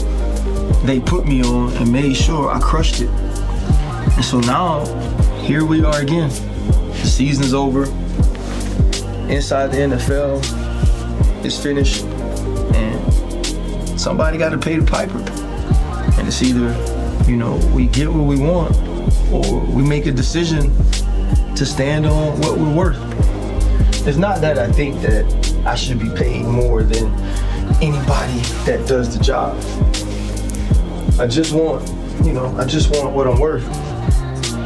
[0.84, 3.10] they put me on and made sure I crushed it.
[3.10, 4.84] And so now,
[5.44, 6.30] here we are again.
[6.30, 7.84] The season's over.
[9.30, 10.42] Inside the NFL
[11.44, 12.06] is finished,
[12.74, 15.18] and somebody got to pay the piper.
[16.18, 16.72] And it's either,
[17.30, 18.74] you know, we get what we want,
[19.34, 20.72] or we make a decision
[21.56, 24.08] to stand on what we're worth.
[24.08, 25.26] It's not that I think that
[25.66, 27.14] I should be paid more than
[27.82, 29.58] anybody that does the job.
[31.20, 31.86] I just want,
[32.26, 33.93] you know, I just want what I'm worth.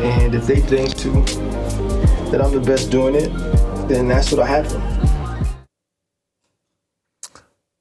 [0.03, 1.23] And if they think too
[2.31, 3.29] that I'm the best doing it,
[3.87, 5.47] then that's what I have for them.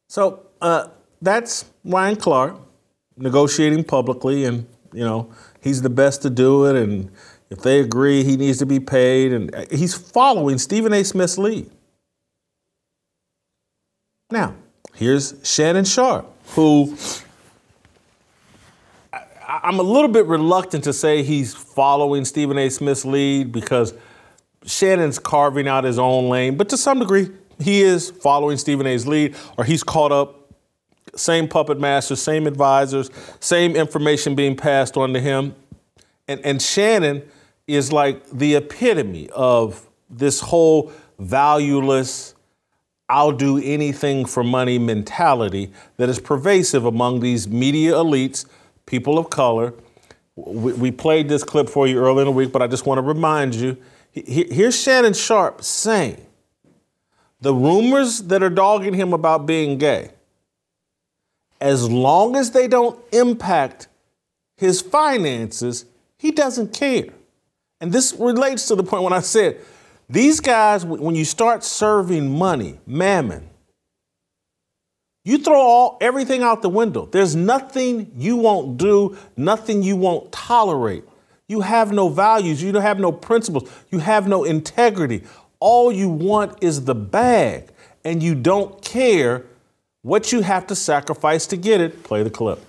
[0.09, 0.88] So uh,
[1.20, 2.57] that's Ryan Clark
[3.16, 6.76] negotiating publicly, and you know he's the best to do it.
[6.76, 7.11] And
[7.50, 11.05] if they agree, he needs to be paid, and uh, he's following Stephen A.
[11.05, 11.70] Smith's lead.
[14.31, 14.55] Now,
[14.94, 16.96] here's Shannon Sharpe, who
[19.66, 22.68] I'm a little bit reluctant to say he's following Stephen A.
[22.68, 23.94] Smith's lead because
[24.64, 29.09] Shannon's carving out his own lane, but to some degree, he is following Stephen A's
[29.09, 30.52] lead, or he's caught up.
[31.16, 35.57] Same puppet masters, same advisors, same information being passed on to him.
[36.29, 37.29] And, and Shannon
[37.66, 42.37] is like the epitome of this whole valueless,
[43.09, 48.46] I'll do anything for money mentality that is pervasive among these media elites
[48.87, 49.75] people of color.
[50.37, 52.99] We, we, played this clip for you earlier in the week, but I just want
[52.99, 53.77] to remind you
[54.12, 56.25] here's Shannon Sharpe saying
[57.40, 60.11] the rumors that are dogging him about being gay,
[61.61, 63.88] as long as they don't impact
[64.57, 65.85] his finances,
[66.18, 67.09] he doesn't care.
[67.81, 69.61] And this relates to the point when I said,
[70.09, 73.49] these guys, when you start serving money, mammon,
[75.27, 77.07] you throw all everything out the window.
[77.07, 81.03] There's nothing you won't do, nothing you won't tolerate.
[81.49, 85.25] You have no values, you don't have no principles, you have no integrity.
[85.59, 87.71] All you want is the bag,
[88.05, 89.45] and you don't care
[90.03, 92.05] what you have to sacrifice to get it.
[92.05, 92.61] Play the clip.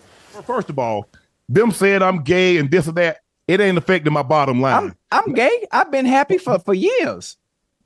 [0.44, 1.08] First of all,
[1.48, 3.20] them said I'm gay and this or that.
[3.48, 4.96] It ain't affecting my bottom line.
[5.12, 5.68] I'm, I'm gay.
[5.72, 7.38] I've been happy for for years.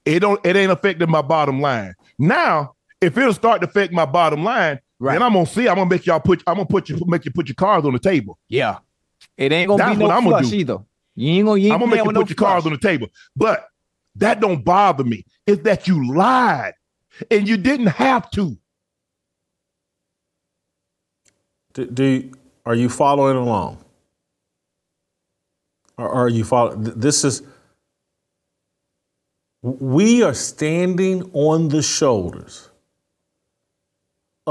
[0.05, 0.43] It don't.
[0.45, 1.93] It ain't affecting my bottom line.
[2.17, 5.13] Now if it'll start to affect my bottom line, right.
[5.13, 5.67] then I'm gonna see.
[5.67, 6.43] I'm gonna make y'all put.
[6.45, 8.37] I'm gonna put you make you put your cards on the table.
[8.47, 8.77] Yeah,
[9.37, 10.77] it ain't gonna That's be no I'm flush either.
[11.15, 11.59] You ain't gonna.
[11.59, 12.37] You ain't I'm gonna make you put no your flush.
[12.37, 13.07] cards on the table.
[13.35, 13.67] But
[14.15, 15.25] that don't bother me.
[15.47, 16.73] It's that you lied
[17.29, 18.57] and you didn't have to.
[21.73, 22.31] Do, do
[22.65, 23.83] are you following along?
[25.97, 26.83] Or are you following?
[26.83, 27.41] This is.
[29.63, 32.70] We are standing on the shoulders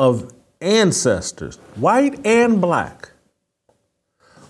[0.00, 0.32] of
[0.62, 3.10] ancestors, white and black,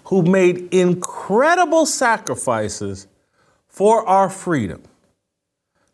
[0.04, 3.08] who made incredible sacrifices
[3.66, 4.80] for our freedom.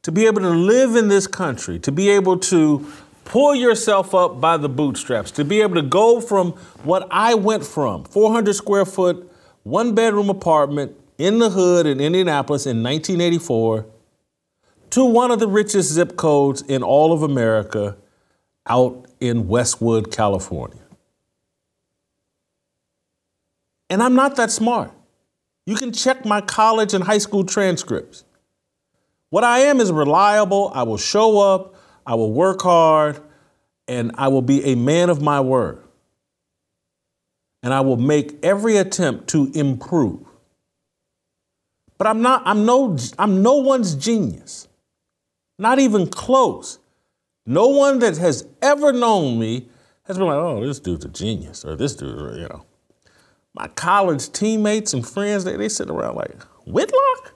[0.02, 2.86] To be able to live in this country, to be able to
[3.24, 6.52] pull yourself up by the bootstraps, to be able to go from
[6.84, 9.26] what I went from 400 square foot,
[9.62, 13.86] one bedroom apartment in the hood in Indianapolis in 1984
[14.90, 17.96] to one of the richest zip codes in all of America
[18.66, 20.82] out in Westwood, California.
[23.88, 24.92] And I'm not that smart.
[25.64, 28.24] You can check my college and high school transcripts.
[29.30, 30.70] What I am is reliable.
[30.74, 31.74] I will show up,
[32.06, 33.20] I will work hard,
[33.88, 35.82] and I will be a man of my word.
[37.62, 40.26] And I will make every attempt to improve.
[41.98, 44.68] But I'm not I'm no I'm no one's genius.
[45.58, 46.78] Not even close.
[47.46, 49.68] No one that has ever known me
[50.04, 52.64] has been like, oh, this dude's a genius, or this dude, you know.
[53.54, 57.34] My college teammates and friends, they, they sit around like, Whitlock?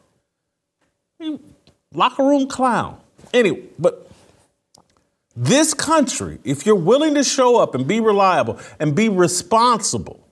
[1.94, 3.00] Locker room clown.
[3.32, 4.10] Anyway, but
[5.36, 10.26] this country, if you're willing to show up and be reliable and be responsible,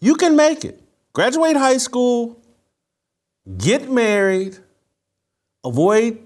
[0.00, 0.80] you can make it.
[1.12, 2.40] Graduate high school,
[3.58, 4.58] get married,
[5.64, 6.18] avoid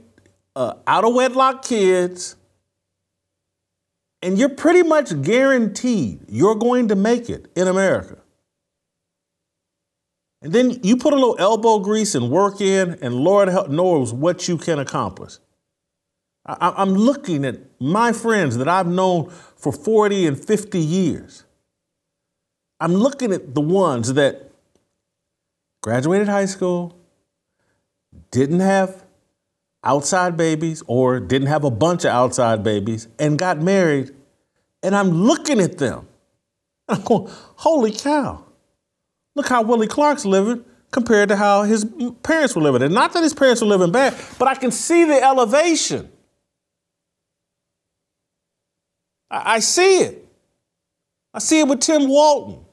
[0.56, 2.34] uh, out of wedlock kids,
[4.22, 8.16] and you're pretty much guaranteed you're going to make it in America.
[10.40, 14.48] And then you put a little elbow grease and work in, and Lord knows what
[14.48, 15.34] you can accomplish.
[16.46, 21.44] I, am looking at my friends that I've known for 40 and 50 years.
[22.80, 24.52] I'm looking at the ones that
[25.82, 26.96] graduated high school,
[28.30, 29.05] didn't have
[29.86, 34.10] outside babies, or didn't have a bunch of outside babies, and got married.
[34.82, 36.06] And I'm looking at them.
[36.88, 38.44] And I'm going, holy cow.
[39.34, 41.84] Look how Willie Clark's living compared to how his
[42.22, 42.82] parents were living.
[42.82, 46.10] And not that his parents were living bad, but I can see the elevation.
[49.30, 50.28] I, see it.
[51.34, 52.64] I see it with Tim Walton.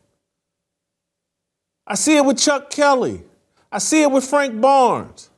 [1.85, 3.23] I see it with Chuck Kelly.
[3.71, 5.29] I see it with Frank Barnes.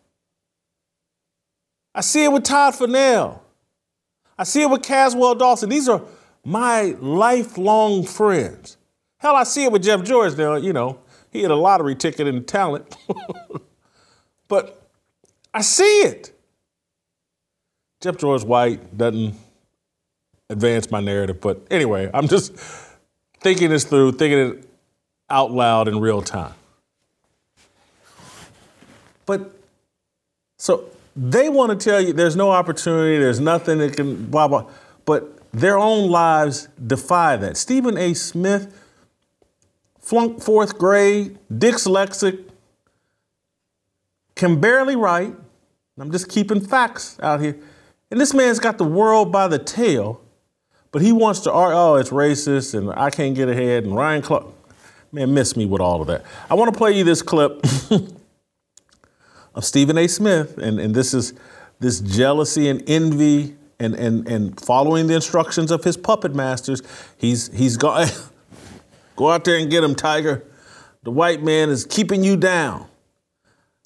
[1.96, 3.42] I see it with Todd Fennell.
[4.38, 5.70] I see it with Caswell Dawson.
[5.70, 6.02] These are
[6.44, 8.76] my lifelong friends.
[9.18, 11.00] Hell, I see it with Jeff George now, you know,
[11.32, 12.98] he had a lottery ticket in talent.
[14.50, 14.90] but
[15.54, 16.38] I see it.
[18.02, 19.34] Jeff George White doesn't
[20.50, 22.54] advance my narrative, but anyway, I'm just
[23.40, 24.70] thinking this through, thinking it
[25.30, 26.54] out loud in real time.
[29.26, 29.58] But
[30.58, 34.70] so they want to tell you there's no opportunity, there's nothing that can blah blah,
[35.06, 37.56] but their own lives defy that.
[37.56, 38.14] Stephen A.
[38.14, 38.82] Smith
[40.02, 42.44] flunked fourth grade, dyslexic,
[44.36, 45.34] can barely write.
[45.98, 47.58] I'm just keeping facts out here.
[48.12, 50.22] And this man's got the world by the tail,
[50.92, 53.86] but he wants to oh, it's racist and I can't get ahead.
[53.86, 54.48] And Ryan Clark,
[55.14, 56.26] man, miss me with all of that.
[56.50, 57.66] I want to play you this clip
[59.56, 60.08] of Stephen A.
[60.08, 61.34] Smith, and, and this is
[61.80, 66.82] this jealousy and envy and, and, and following the instructions of his puppet masters.
[67.18, 68.08] He's, he's gone.
[69.16, 70.46] Go out there and get him, Tiger.
[71.04, 72.88] The white man is keeping you down.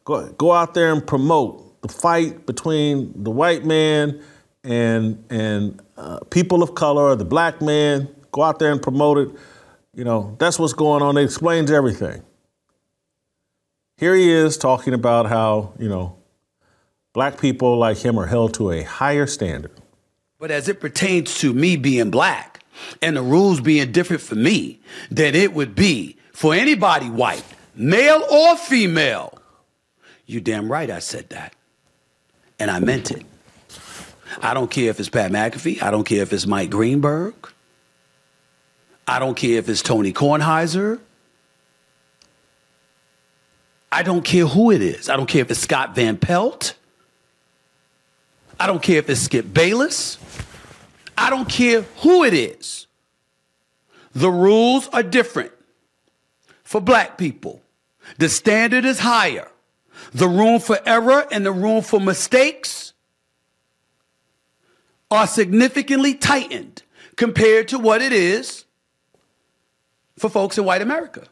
[0.05, 4.23] Go, go out there and promote the fight between the white man
[4.63, 8.07] and, and uh, people of color, the black man.
[8.31, 9.35] Go out there and promote it.
[9.93, 11.15] You know, that's what's going on.
[11.17, 12.23] It explains everything.
[13.99, 16.15] Here he is talking about how, you know,
[17.13, 19.73] black people like him are held to a higher standard.
[20.39, 22.63] But as it pertains to me being black,
[23.01, 24.79] and the rules being different for me
[25.11, 27.43] than it would be for anybody white,
[27.75, 29.37] male or female.
[30.25, 31.53] You damn right I said that.
[32.57, 33.25] And I meant it.
[34.41, 35.81] I don't care if it's Pat McAfee.
[35.81, 37.33] I don't care if it's Mike Greenberg.
[39.05, 41.01] I don't care if it's Tony Kornheiser.
[43.91, 45.09] I don't care who it is.
[45.09, 46.75] I don't care if it's Scott Van Pelt.
[48.59, 50.17] I don't care if it's Skip Bayless.
[51.17, 52.87] I don't care who it is.
[54.13, 55.51] The rules are different
[56.63, 57.61] for black people.
[58.17, 59.49] The standard is higher.
[60.13, 62.93] The room for error and the room for mistakes
[65.11, 66.83] are significantly tightened
[67.15, 68.65] compared to what it is
[70.17, 71.27] for folks in white America.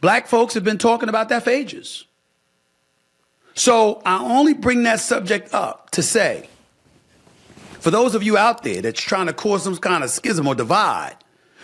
[0.00, 2.04] Black folks have been talking about that for ages.
[3.54, 6.48] So I only bring that subject up to say
[7.80, 10.54] for those of you out there that's trying to cause some kind of schism or
[10.54, 11.16] divide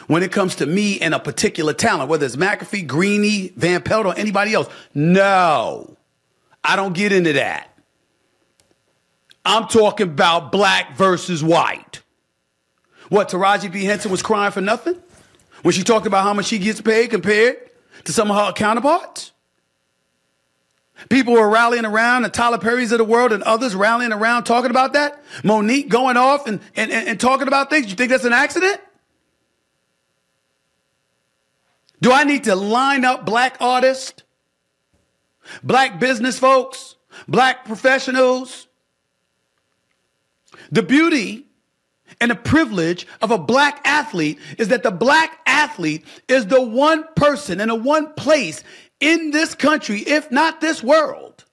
[0.06, 4.06] when it comes to me and a particular talent, whether it's McAfee, Greeny, Van Pelt,
[4.06, 5.96] or anybody else, no,
[6.62, 7.70] I don't get into that.
[9.44, 12.02] I'm talking about black versus white.
[13.08, 13.84] What, Taraji P.
[13.84, 15.00] Henson was crying for nothing?
[15.62, 17.56] When she talked about how much she gets paid compared
[18.06, 19.32] to some of her counterparts?
[21.10, 24.70] People were rallying around, and Tyler Perry's of the world and others rallying around talking
[24.70, 25.22] about that.
[25.42, 27.90] Mo'Nique going off and, and, and, and talking about things.
[27.90, 28.80] You think that's an accident?
[32.00, 34.22] Do I need to line up black artists,
[35.62, 36.96] black business folks,
[37.28, 38.66] black professionals?
[40.70, 41.46] The beauty
[42.20, 47.04] and the privilege of a black athlete is that the black athlete is the one
[47.14, 48.64] person in the one place
[49.00, 51.44] in this country, if not this world,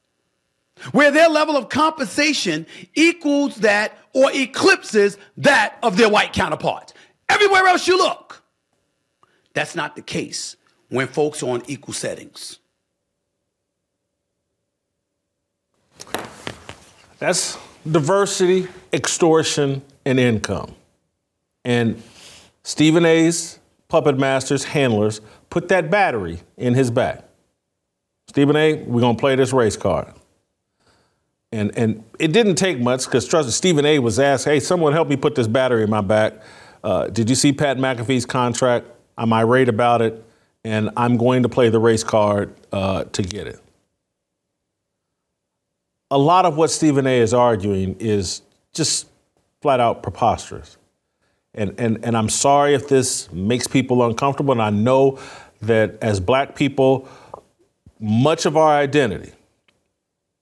[0.92, 6.94] where their level of compensation equals that or eclipses that of their white counterparts.
[7.30, 8.44] Everywhere else you look,
[9.54, 10.56] that's not the case
[10.90, 12.60] when folks are on equal settings.
[17.20, 17.58] That's
[17.90, 20.76] diversity, extortion, and income.
[21.66, 22.02] And
[22.64, 27.24] Stephen A's puppet masters, handlers, put that battery in his back.
[28.28, 30.12] Stephen A., we're going to play this race card.
[31.52, 35.08] And, and it didn't take much because trust Stephen A was asked, hey, someone help
[35.08, 36.34] me put this battery in my back.
[36.84, 38.88] Uh, did you see Pat McAfee's contract?
[39.16, 40.26] I'm irate about it,
[40.64, 43.60] and I'm going to play the race card uh, to get it.
[46.10, 48.42] A lot of what Stephen A is arguing is
[48.74, 49.08] just
[49.64, 50.78] flat out preposterous.
[51.54, 54.52] And, and, and I'm sorry if this makes people uncomfortable.
[54.52, 55.20] And I know
[55.62, 57.08] that as black people,
[57.98, 59.32] much of our identity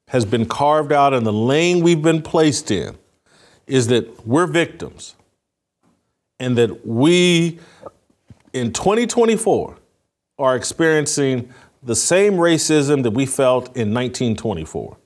[0.07, 2.97] has been carved out in the lane we've been placed in
[3.67, 5.13] is that we're victims
[6.39, 7.59] and that we
[8.53, 9.77] in 2024
[10.39, 11.53] are experiencing
[11.83, 14.97] the same racism that we felt in 1924.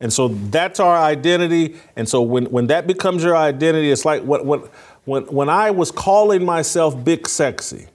[0.00, 1.76] And so that's our identity.
[1.94, 4.70] And so when, when that becomes your identity, it's like what, what,
[5.04, 7.86] when, when I was calling myself Big Sexy,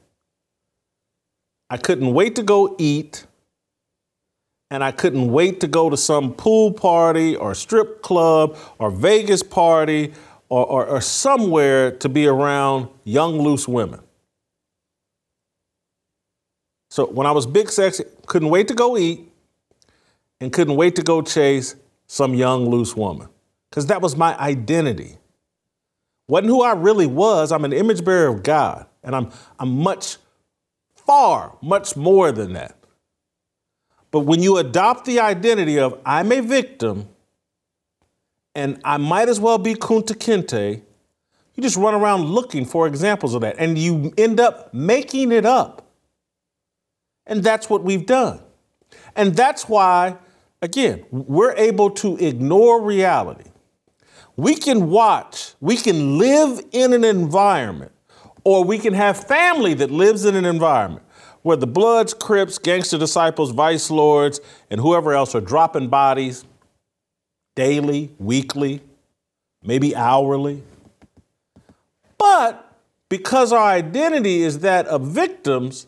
[1.70, 3.26] I couldn't wait to go eat,
[4.70, 9.42] and I couldn't wait to go to some pool party or strip club or Vegas
[9.42, 10.14] party
[10.50, 14.02] or, or, or somewhere to be around young, loose women.
[16.90, 19.28] So when I was Big Sexy, couldn't wait to go eat
[20.40, 21.76] and couldn't wait to go chase
[22.08, 23.30] some young, loose woman
[23.70, 25.18] because that was my identity
[26.28, 27.52] wasn't who I really was.
[27.52, 30.18] I'm an image bearer of God, and I'm, I'm much,
[30.96, 32.78] far, much more than that.
[34.12, 37.10] But when you adopt the identity of I'm a victim
[38.56, 40.82] and I might as well be Kunta Kinte,
[41.54, 45.46] you just run around looking for examples of that and you end up making it
[45.46, 45.86] up.
[47.28, 48.40] And that's what we've done.
[49.18, 50.18] And that's why,
[50.66, 53.52] again, we're able to ignore reality
[54.38, 57.92] we can watch, we can live in an environment,
[58.44, 61.06] or we can have family that lives in an environment
[61.42, 66.44] where the Bloods, Crips, Gangster Disciples, Vice Lords, and whoever else are dropping bodies
[67.56, 68.82] daily, weekly,
[69.64, 70.64] maybe hourly.
[72.18, 72.74] But
[73.10, 75.88] because our identity is that of victims,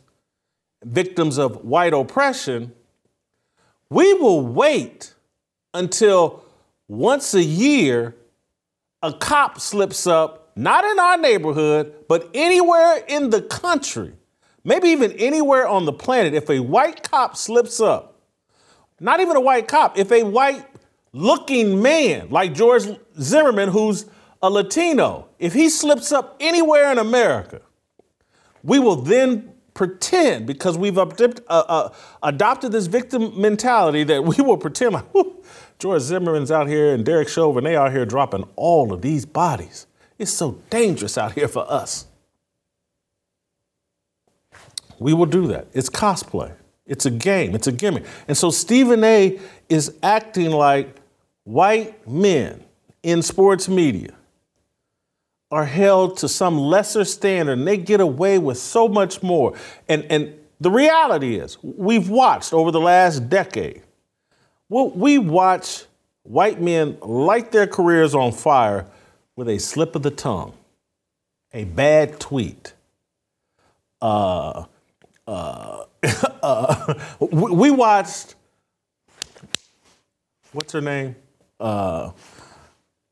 [0.84, 2.72] victims of white oppression,
[3.90, 5.14] we will wait
[5.74, 6.44] until
[6.88, 8.16] once a year
[9.02, 14.14] a cop slips up, not in our neighborhood, but anywhere in the country,
[14.64, 18.20] maybe even anywhere on the planet, if a white cop slips up,
[19.00, 20.66] not even a white cop, if a white
[21.14, 22.84] looking man like George
[23.20, 24.06] Zimmerman, who's
[24.42, 27.62] a Latino, if he slips up anywhere in America,
[28.64, 34.36] we will then pretend because we've adopted, uh, uh, adopted this victim mentality that we
[34.44, 35.06] will pretend like,
[35.80, 39.86] George Zimmerman's out here and Derek Chauvin, they out here dropping all of these bodies.
[40.18, 42.08] It's so dangerous out here for us.
[45.00, 45.68] We will do that.
[45.74, 46.54] It's cosplay.
[46.88, 47.54] It's a game.
[47.54, 48.06] It's a gimmick.
[48.28, 50.96] And so Stephen A is acting like
[51.44, 52.64] white men
[53.04, 54.16] in sports media
[55.52, 59.54] are held to some lesser standard and they get away with so much more.
[59.88, 63.84] And, and the reality is, we've watched over the last decade
[64.70, 65.86] well, we watch
[66.24, 68.86] white men light their careers on fire
[69.36, 70.54] with a slip of the tongue,
[71.54, 72.74] a bad tweet.
[74.02, 74.66] Uh,
[75.26, 75.86] uh,
[76.44, 78.36] uh, we watched,
[80.52, 81.16] what's her name?
[81.60, 82.12] Uh,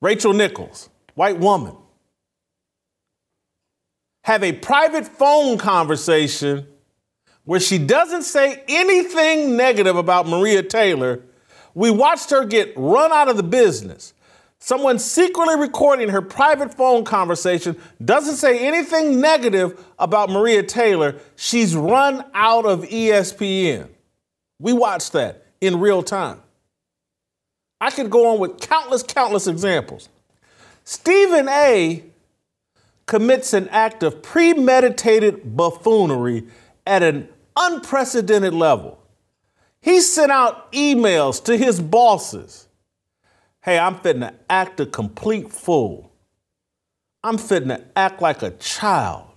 [0.02, 1.76] Rachel Nichols, white woman,
[4.26, 6.68] have a private phone conversation
[7.46, 11.22] where she doesn't say anything negative about Maria Taylor
[11.76, 14.14] we watched her get run out of the business.
[14.60, 21.18] Someone secretly recording her private phone conversation doesn't say anything negative about Maria Taylor.
[21.36, 23.90] She's run out of ESPN.
[24.58, 26.42] We watched that in real time.
[27.82, 30.08] I could go on with countless, countless examples.
[30.86, 32.04] Stephen A
[33.06, 36.46] commits an act of premeditated buffoonery
[36.86, 39.00] at an unprecedented level.
[39.82, 42.68] He sent out emails to his bosses.
[43.62, 46.12] Hey, I'm fitting to act a complete fool.
[47.24, 49.28] I'm fitting to act like a child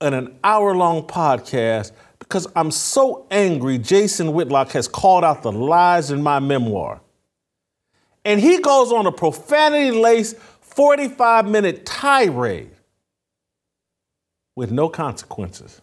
[0.00, 5.52] in an hour long podcast because I'm so angry Jason Whitlock has called out the
[5.52, 7.00] lies in my memoir.
[8.24, 10.36] And he goes on a profanity laced
[10.74, 12.70] 45 minute tirade
[14.56, 15.80] with no consequences.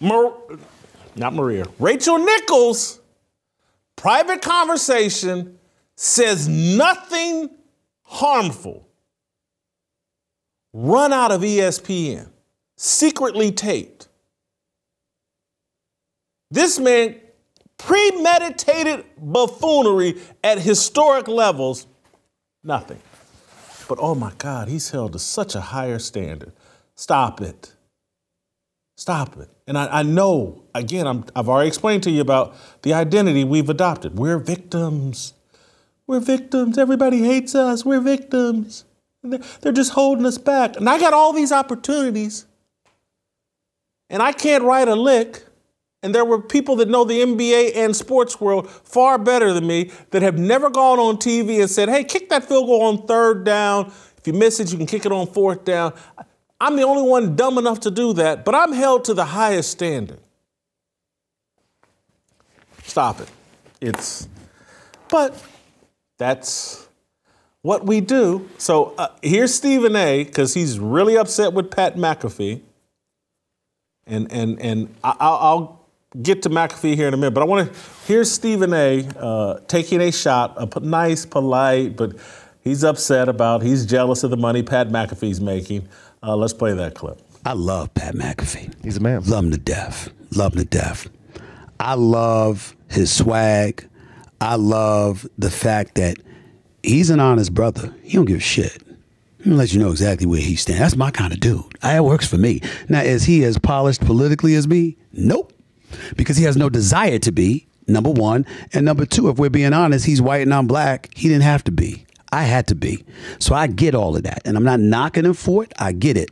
[0.00, 0.34] Mar-
[1.16, 3.00] not Maria, Rachel Nichols,
[3.96, 5.58] private conversation
[5.96, 7.50] says nothing
[8.02, 8.88] harmful.
[10.72, 12.28] Run out of ESPN,
[12.76, 14.08] secretly taped.
[16.50, 17.16] This man
[17.78, 21.86] premeditated buffoonery at historic levels,
[22.64, 23.00] nothing.
[23.88, 26.52] But oh my God, he's held to such a higher standard.
[26.94, 27.72] Stop it.
[28.96, 29.48] Stop it.
[29.66, 33.68] And I, I know, again, i have already explained to you about the identity we've
[33.68, 34.18] adopted.
[34.18, 35.34] We're victims.
[36.06, 36.78] We're victims.
[36.78, 37.84] Everybody hates us.
[37.84, 38.84] We're victims.
[39.22, 40.76] They're just holding us back.
[40.76, 42.46] And I got all these opportunities,
[44.10, 45.44] and I can't write a lick.
[46.04, 49.90] And there were people that know the NBA and sports world far better than me
[50.10, 53.42] that have never gone on TV and said, hey, kick that field goal on third
[53.42, 53.86] down.
[54.18, 55.94] If you miss it, you can kick it on fourth down.
[56.60, 59.70] I'm the only one dumb enough to do that, but I'm held to the highest
[59.70, 60.20] standard.
[62.82, 63.30] Stop it.
[63.80, 64.28] It's,
[65.08, 65.42] but
[66.18, 66.86] that's
[67.62, 68.46] what we do.
[68.58, 70.24] So uh, here's Stephen A.
[70.24, 72.60] because he's really upset with Pat McAfee,
[74.06, 75.83] and and and I, will
[76.20, 77.32] get to McAfee here in a minute.
[77.32, 79.06] But I want to here's Stephen A.
[79.18, 82.16] Uh, taking a shot, a nice, polite, but
[82.60, 83.62] he's upset about.
[83.62, 85.88] He's jealous of the money Pat McAfee's making.
[86.22, 87.20] Uh, let's play that clip.
[87.44, 88.72] I love Pat McAfee.
[88.82, 89.22] He's a man.
[89.24, 90.10] Love him to death.
[90.34, 91.08] Love him to death.
[91.78, 93.86] I love his swag.
[94.40, 96.16] I love the fact that
[96.82, 97.94] he's an honest brother.
[98.02, 98.82] He don't give a shit.
[99.42, 100.80] He let you know exactly where he stands.
[100.80, 101.76] That's my kind of dude.
[101.82, 102.62] It works for me.
[102.88, 104.96] Now, is he as polished politically as me?
[105.12, 105.52] Nope.
[106.16, 108.46] Because he has no desire to be, number one.
[108.72, 111.10] And number two, if we're being honest, he's white and I'm black.
[111.14, 112.06] He didn't have to be.
[112.32, 113.04] I had to be.
[113.38, 114.42] So I get all of that.
[114.44, 115.72] And I'm not knocking him for it.
[115.78, 116.30] I get it.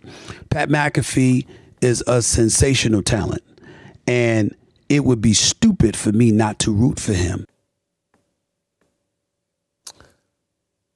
[0.50, 1.46] Pat McAfee
[1.80, 3.42] is a sensational talent.
[4.06, 4.54] And
[4.88, 7.46] it would be stupid for me not to root for him.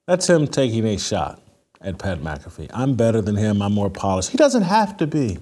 [0.06, 1.40] That's him taking a shot
[1.80, 2.70] at Pat McAfee.
[2.72, 3.62] I'm better than him.
[3.62, 4.30] I'm more polished.
[4.30, 5.38] He doesn't have to be.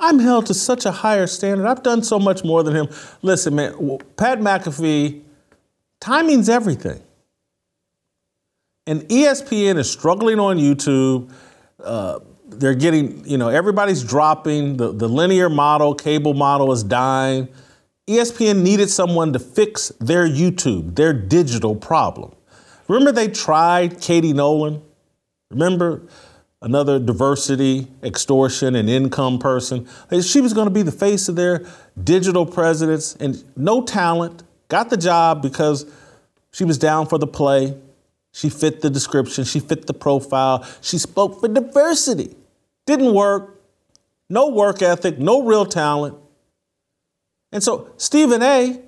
[0.00, 1.66] I'm held to such a higher standard.
[1.66, 2.88] I've done so much more than him.
[3.22, 5.22] Listen, man, Pat McAfee,
[6.00, 7.02] timing's everything.
[8.86, 11.30] And ESPN is struggling on YouTube.
[11.82, 14.76] Uh, they're getting, you know, everybody's dropping.
[14.76, 17.48] The, the linear model, cable model is dying.
[18.08, 22.34] ESPN needed someone to fix their YouTube, their digital problem.
[22.88, 24.80] Remember, they tried Katie Nolan?
[25.50, 26.02] Remember?
[26.60, 29.86] Another diversity, extortion, and income person.
[30.22, 31.64] She was going to be the face of their
[32.02, 34.42] digital presidents and no talent.
[34.68, 35.86] Got the job because
[36.50, 37.76] she was down for the play.
[38.32, 42.36] She fit the description, she fit the profile, she spoke for diversity.
[42.86, 43.60] Didn't work,
[44.28, 46.16] no work ethic, no real talent.
[47.52, 48.80] And so Stephen A.,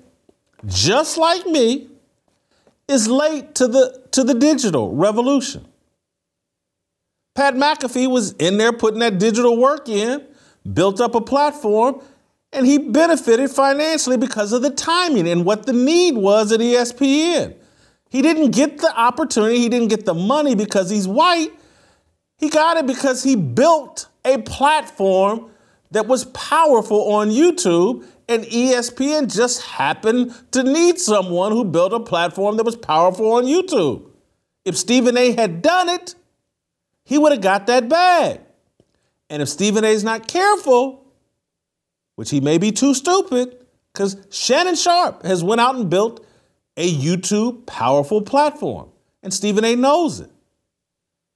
[0.67, 1.89] just like me,
[2.87, 5.65] is late to the, to the digital revolution.
[7.33, 10.25] Pat McAfee was in there putting that digital work in,
[10.73, 12.01] built up a platform,
[12.51, 17.55] and he benefited financially because of the timing and what the need was at ESPN.
[18.09, 21.51] He didn't get the opportunity, he didn't get the money because he's white.
[22.37, 25.49] He got it because he built a platform
[25.91, 31.99] that was powerful on YouTube, and ESPN just happened to need someone who built a
[31.99, 34.09] platform that was powerful on YouTube.
[34.65, 36.15] If Stephen A had done it,
[37.03, 38.39] he would have got that bag.
[39.29, 41.05] And if Stephen A is not careful,
[42.15, 46.25] which he may be too stupid, because Shannon Sharpe has went out and built
[46.77, 48.89] a YouTube powerful platform.
[49.23, 50.29] And Stephen A knows it.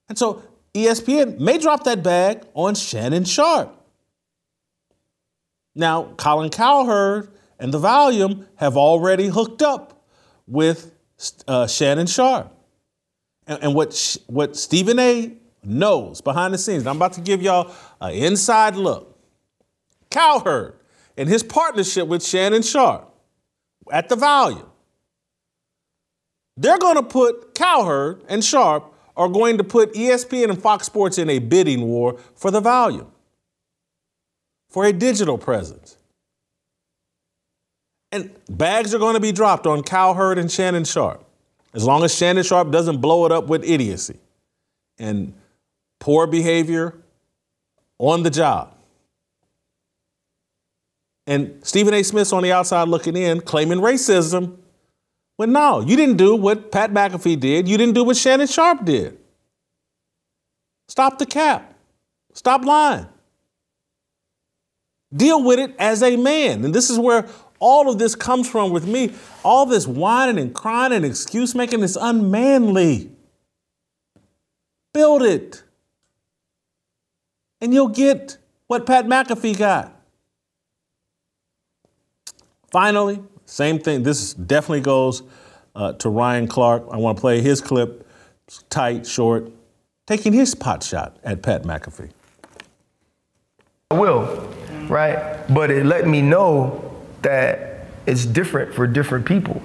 [0.10, 0.44] And so
[0.74, 3.74] ESPN may drop that bag on Shannon Sharpe.
[5.74, 10.06] Now, Colin Cowherd and The Volume have already hooked up
[10.48, 10.94] with
[11.48, 12.52] uh, Shannon Sharpe.
[13.48, 15.34] And, and what, what Stephen A
[15.66, 19.18] knows behind the scenes, I'm about to give y'all an inside look.
[20.10, 20.76] Cowherd
[21.18, 23.14] and his partnership with Shannon Sharpe
[23.92, 24.70] at The Volume
[26.58, 31.18] they're going to put Cowherd and Sharpe are going to put ESPN and Fox Sports
[31.18, 33.12] in a bidding war for the volume,
[34.70, 35.98] for a digital presence.
[38.12, 41.26] And bags are going to be dropped on Cowherd and Shannon Sharpe,
[41.74, 44.20] as long as Shannon Sharpe doesn't blow it up with idiocy
[44.98, 45.34] and
[46.06, 46.96] poor behavior
[47.98, 48.76] on the job.
[51.26, 52.04] And Stephen A.
[52.04, 54.60] Smith's on the outside looking in, claiming racism
[55.38, 57.68] well, no, you didn't do what Pat McAfee did.
[57.68, 59.18] You didn't do what Shannon Sharpe did.
[60.88, 61.74] Stop the cap.
[62.34, 63.08] Stop lying.
[65.14, 66.64] Deal with it as a man.
[66.64, 67.28] And this is where
[67.60, 69.14] all of this comes from with me.
[69.44, 73.12] All this whining and crying and excuse making is unmanly.
[74.94, 75.65] Build it.
[77.62, 78.38] And you'll get
[78.68, 79.92] what Pat McAfee got.
[82.72, 84.04] Finally, same thing.
[84.04, 85.24] This definitely goes
[85.76, 86.84] uh, to Ryan Clark.
[86.92, 88.08] I want to play his clip,
[88.70, 89.52] tight, short,
[90.08, 92.10] taking his pot shot at Pat McAfee.
[93.92, 94.52] I will,
[94.88, 95.46] right?
[95.54, 99.62] But it let me know that it's different for different people.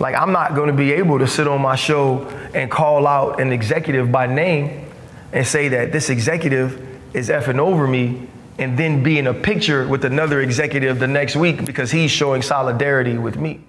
[0.00, 3.40] Like, I'm not going to be able to sit on my show and call out
[3.40, 4.90] an executive by name
[5.32, 9.86] and say that this executive is effing over me and then be in a picture
[9.86, 13.60] with another executive the next week because he's showing solidarity with me.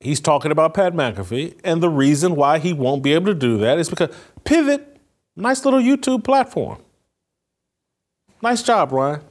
[0.00, 3.58] He's talking about Pat McAfee, and the reason why he won't be able to do
[3.58, 4.98] that is because Pivot,
[5.34, 6.78] nice little YouTube platform.
[8.42, 9.22] Nice job, Ryan.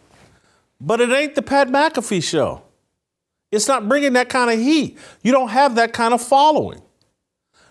[0.82, 2.64] But it ain't the Pat McAfee show.
[3.52, 4.98] It's not bringing that kind of heat.
[5.22, 6.82] You don't have that kind of following.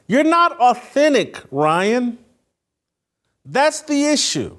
[0.07, 2.19] You're not authentic, Ryan.
[3.45, 4.57] That's the issue.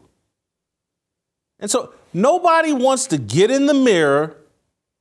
[1.59, 4.37] And so nobody wants to get in the mirror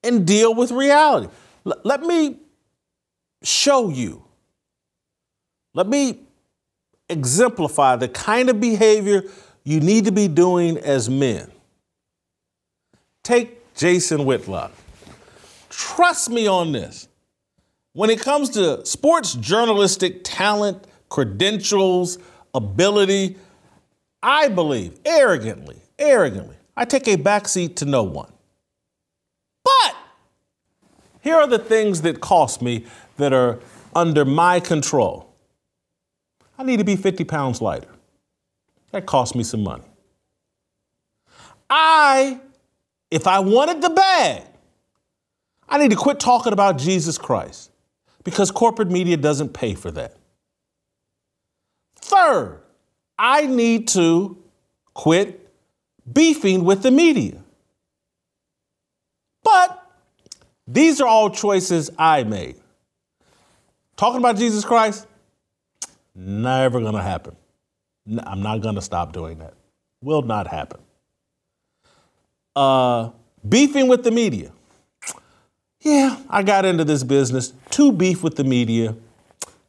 [0.02, 1.28] and deal with reality.
[1.66, 2.38] L- let me
[3.42, 4.24] show you.
[5.74, 6.20] Let me
[7.08, 9.24] exemplify the kind of behavior
[9.64, 11.50] you need to be doing as men.
[13.22, 14.72] Take Jason Whitlock.
[15.70, 17.08] Trust me on this.
[17.94, 22.18] When it comes to sports journalistic talent, credentials,
[22.54, 23.36] ability,
[24.26, 28.32] I believe arrogantly, arrogantly, I take a backseat to no one.
[29.62, 29.96] But
[31.20, 32.86] here are the things that cost me
[33.18, 33.60] that are
[33.94, 35.30] under my control.
[36.58, 37.90] I need to be 50 pounds lighter.
[38.92, 39.84] That cost me some money.
[41.68, 42.40] I,
[43.10, 44.42] if I wanted the bag,
[45.68, 47.70] I need to quit talking about Jesus Christ
[48.22, 50.16] because corporate media doesn't pay for that.
[51.96, 52.63] Third,
[53.18, 54.36] I need to
[54.92, 55.48] quit
[56.10, 57.42] beefing with the media.
[59.42, 59.80] But
[60.66, 62.56] these are all choices I made.
[63.96, 65.06] Talking about Jesus Christ,
[66.14, 67.36] never gonna happen.
[68.24, 69.54] I'm not gonna stop doing that.
[70.02, 70.80] Will not happen.
[72.56, 73.10] Uh,
[73.48, 74.52] beefing with the media.
[75.80, 78.96] Yeah, I got into this business to beef with the media.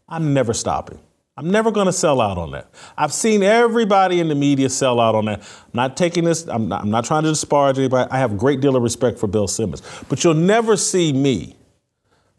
[0.07, 0.99] I'm never stopping.
[1.37, 2.69] I'm never going to sell out on that.
[2.97, 5.39] I've seen everybody in the media sell out on that.
[5.41, 8.09] I'm not taking this, I'm not, I'm not trying to disparage anybody.
[8.09, 9.81] I have a great deal of respect for Bill Simmons.
[10.07, 11.57] But you'll never see me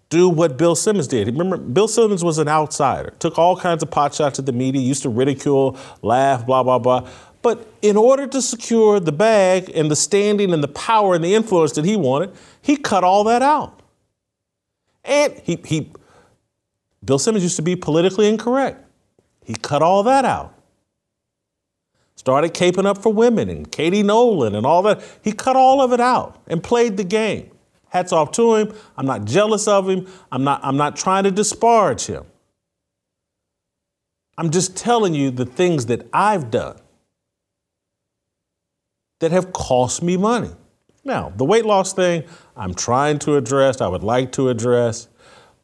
[0.08, 1.26] do what Bill Simmons did.
[1.26, 4.80] Remember, Bill Simmons was an outsider, took all kinds of pot shots at the media,
[4.80, 7.06] used to ridicule, laugh, blah, blah, blah.
[7.42, 11.34] But in order to secure the bag and the standing and the power and the
[11.34, 12.32] influence that he wanted,
[12.62, 13.82] he cut all that out.
[15.04, 15.92] And he, he
[17.04, 18.85] Bill Simmons used to be politically incorrect.
[19.46, 20.52] He cut all that out.
[22.16, 25.00] Started caping up for women and Katie Nolan and all that.
[25.22, 27.52] He cut all of it out and played the game.
[27.90, 28.74] Hats off to him.
[28.96, 30.08] I'm not jealous of him.
[30.32, 32.24] I'm not, I'm not trying to disparage him.
[34.36, 36.80] I'm just telling you the things that I've done
[39.20, 40.50] that have cost me money.
[41.04, 42.24] Now, the weight loss thing,
[42.56, 45.06] I'm trying to address, I would like to address,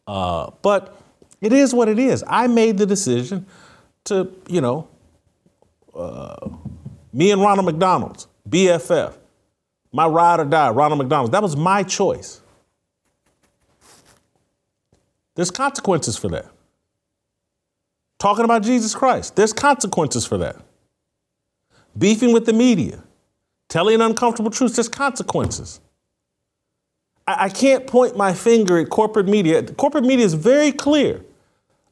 [0.06, 0.96] uh, but
[1.40, 2.22] it is what it is.
[2.28, 3.46] I made the decision
[4.04, 4.88] to, you know,
[5.94, 6.48] uh,
[7.12, 9.14] me and Ronald McDonald's, BFF,
[9.92, 11.32] my ride or die, Ronald McDonald's.
[11.32, 12.40] That was my choice.
[15.34, 16.46] There's consequences for that.
[18.18, 20.56] Talking about Jesus Christ, there's consequences for that.
[21.98, 23.02] Beefing with the media,
[23.68, 25.80] telling uncomfortable truths, there's consequences.
[27.26, 29.62] I can't point my finger at corporate media.
[29.62, 31.24] Corporate media is very clear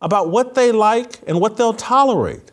[0.01, 2.53] about what they like and what they'll tolerate.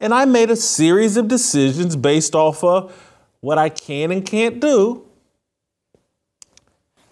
[0.00, 2.92] And I made a series of decisions based off of
[3.40, 5.06] what I can and can't do.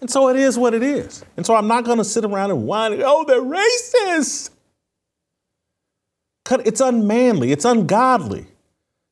[0.01, 1.23] And so it is what it is.
[1.37, 4.49] And so I'm not going to sit around and whine, oh, they're racist.
[6.49, 8.47] It's unmanly, it's ungodly.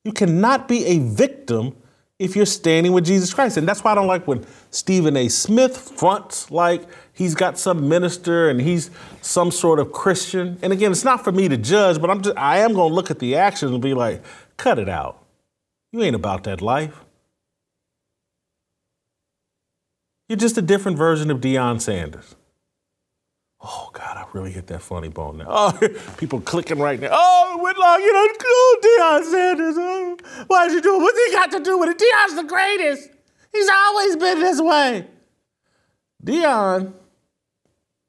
[0.03, 1.75] You cannot be a victim
[2.19, 3.55] if you're standing with Jesus Christ.
[3.55, 5.29] And that's why I don't like when Stephen A.
[5.29, 8.91] Smith fronts like he's got some minister and he's
[9.21, 10.59] some sort of Christian.
[10.61, 13.09] And again, it's not for me to judge, but I'm just I am gonna look
[13.09, 14.21] at the actions and be like,
[14.57, 15.23] cut it out.
[15.93, 17.05] You ain't about that life.
[20.27, 22.35] You're just a different version of Deion Sanders.
[23.61, 25.45] Oh God, really hit that funny bone now.
[25.47, 27.09] Oh, people clicking right now.
[27.11, 29.75] Oh, Whitlock, you know, cool Deion Sanders.
[29.77, 30.17] Oh,
[30.47, 30.99] why'd you do it?
[30.99, 31.97] What's he got to do with it?
[31.97, 33.09] Deion's the greatest.
[33.51, 35.07] He's always been this way.
[36.23, 36.93] Deion,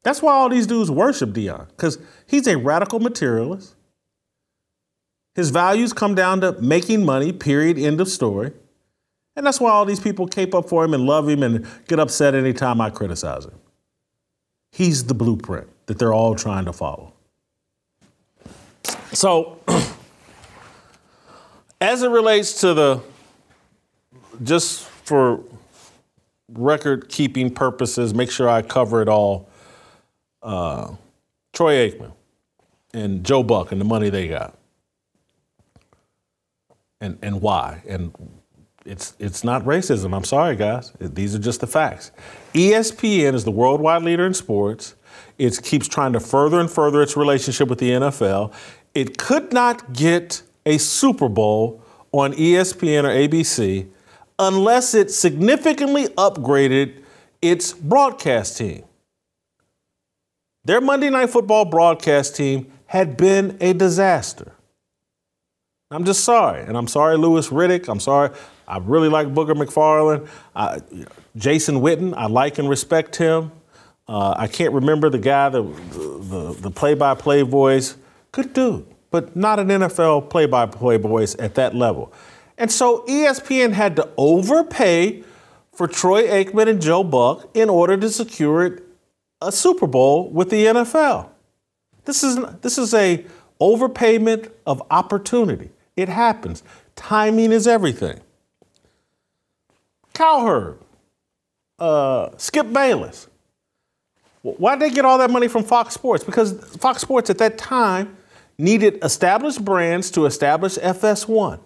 [0.03, 3.75] that's why all these dudes worship Deion, because he's a radical materialist.
[5.35, 8.53] His values come down to making money, period, end of story.
[9.37, 12.01] And that's why all these people cape up for him and love him and get
[12.01, 13.59] upset anytime I criticize him.
[14.73, 17.12] He's the blueprint that they're all trying to follow.
[19.12, 19.59] So,
[21.80, 23.01] as it relates to the,
[24.45, 25.41] just for
[26.49, 29.49] record keeping purposes, make sure I cover it all.
[30.41, 30.95] Uh,
[31.53, 32.12] Troy Aikman
[32.95, 34.57] and Joe Buck and the money they got.
[37.01, 37.82] And, and why?
[37.88, 38.14] And
[38.86, 40.14] it's, it's not racism.
[40.14, 40.93] I'm sorry, guys.
[41.01, 42.12] These are just the facts.
[42.55, 44.95] ESPN is the worldwide leader in sports.
[45.41, 48.53] It keeps trying to further and further its relationship with the NFL.
[48.95, 51.82] It could not get a Super Bowl
[52.12, 53.88] on ESPN or ABC
[54.38, 57.03] unless it significantly upgraded
[57.41, 58.84] its broadcast team.
[60.66, 64.53] Their Monday Night Football broadcast team had been a disaster.
[65.91, 66.62] I'm just sorry.
[66.64, 67.88] And I'm sorry, Louis Riddick.
[67.88, 68.30] I'm sorry.
[68.68, 70.28] I really like Booger McFarland.
[70.55, 70.80] Uh,
[71.34, 73.53] Jason Witten, I like and respect him.
[74.11, 77.97] Uh, I can't remember the guy, the, the, the play-by-play voice.
[78.33, 82.13] Good dude, but not an NFL play-by-play voice at that level.
[82.59, 85.23] And so ESPN had to overpay
[85.73, 88.81] for Troy Aikman and Joe Buck in order to secure
[89.41, 91.29] a Super Bowl with the NFL.
[92.05, 93.25] This is this is a
[93.61, 95.71] overpayment of opportunity.
[95.95, 96.65] It happens.
[96.97, 98.19] Timing is everything.
[100.15, 100.79] Cowherd,
[101.79, 103.29] uh, Skip Bayless.
[104.43, 106.24] Why did they get all that money from Fox Sports?
[106.24, 108.16] Because Fox Sports at that time
[108.57, 111.61] needed established brands to establish FS1.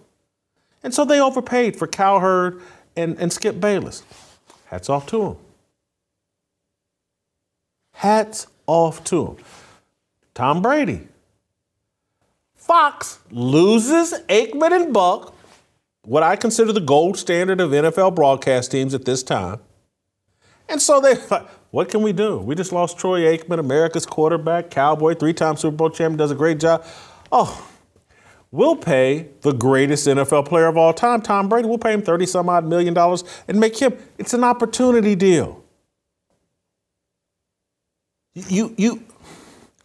[0.83, 2.61] And so they overpaid for Cowherd
[2.95, 4.03] and, and Skip Bayless.
[4.67, 5.37] Hats off to them.
[7.93, 9.37] Hats off to them.
[10.33, 11.07] Tom Brady.
[12.55, 15.35] Fox loses Aikman and Buck,
[16.03, 19.59] what I consider the gold standard of NFL broadcast teams at this time.
[20.67, 21.15] And so they,
[21.75, 22.37] what can we do?
[22.37, 26.35] We just lost Troy Aikman, America's quarterback, Cowboy, three time Super Bowl champion, does a
[26.35, 26.85] great job.
[27.33, 27.67] Oh,
[28.49, 31.67] we'll pay the greatest NFL player of all time, Tom Brady.
[31.67, 35.65] We'll pay him 30 some odd million dollars and make him, it's an opportunity deal.
[38.35, 39.03] You, you,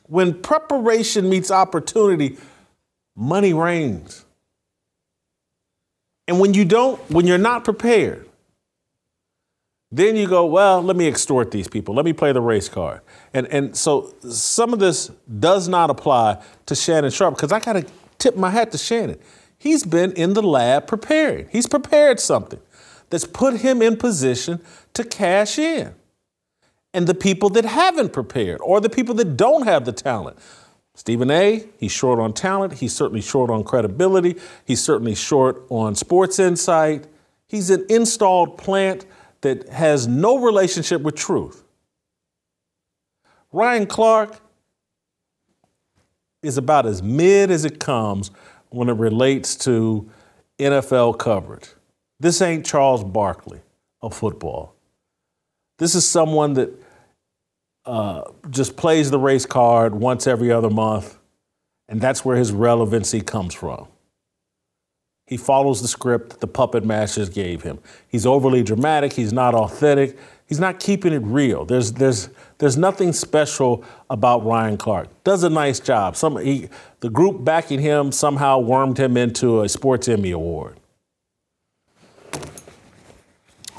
[0.04, 2.38] when preparation meets opportunity,
[3.16, 4.24] money reigns.
[6.28, 8.29] And when you don't, when you're not prepared,
[9.92, 11.94] then you go, well, let me extort these people.
[11.94, 13.00] Let me play the race card.
[13.34, 17.72] And, and so some of this does not apply to Shannon Sharpe because I got
[17.72, 17.84] to
[18.18, 19.18] tip my hat to Shannon.
[19.58, 21.48] He's been in the lab preparing.
[21.50, 22.60] He's prepared something
[23.10, 24.60] that's put him in position
[24.94, 25.94] to cash in.
[26.94, 30.38] And the people that haven't prepared or the people that don't have the talent.
[30.94, 32.74] Stephen A., he's short on talent.
[32.74, 34.36] He's certainly short on credibility.
[34.64, 37.06] He's certainly short on sports insight.
[37.46, 39.06] He's an installed plant
[39.42, 41.64] that has no relationship with truth.
[43.52, 44.40] Ryan Clark
[46.42, 48.30] is about as mid as it comes
[48.70, 50.08] when it relates to
[50.58, 51.68] NFL coverage.
[52.18, 53.60] This ain't Charles Barkley
[54.02, 54.74] of football.
[55.78, 56.70] This is someone that
[57.86, 61.18] uh, just plays the race card once every other month,
[61.88, 63.88] and that's where his relevancy comes from.
[65.30, 67.78] He follows the script that the puppet masters gave him.
[68.08, 69.12] He's overly dramatic.
[69.12, 70.18] He's not authentic.
[70.48, 71.64] He's not keeping it real.
[71.64, 75.06] There's, there's, there's nothing special about Ryan Clark.
[75.22, 76.16] Does a nice job.
[76.16, 76.68] Some, he,
[76.98, 80.80] the group backing him somehow wormed him into a Sports Emmy Award.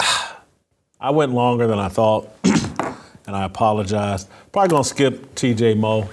[0.98, 4.26] I went longer than I thought, and I apologize.
[4.52, 6.08] Probably gonna skip TJ Moe.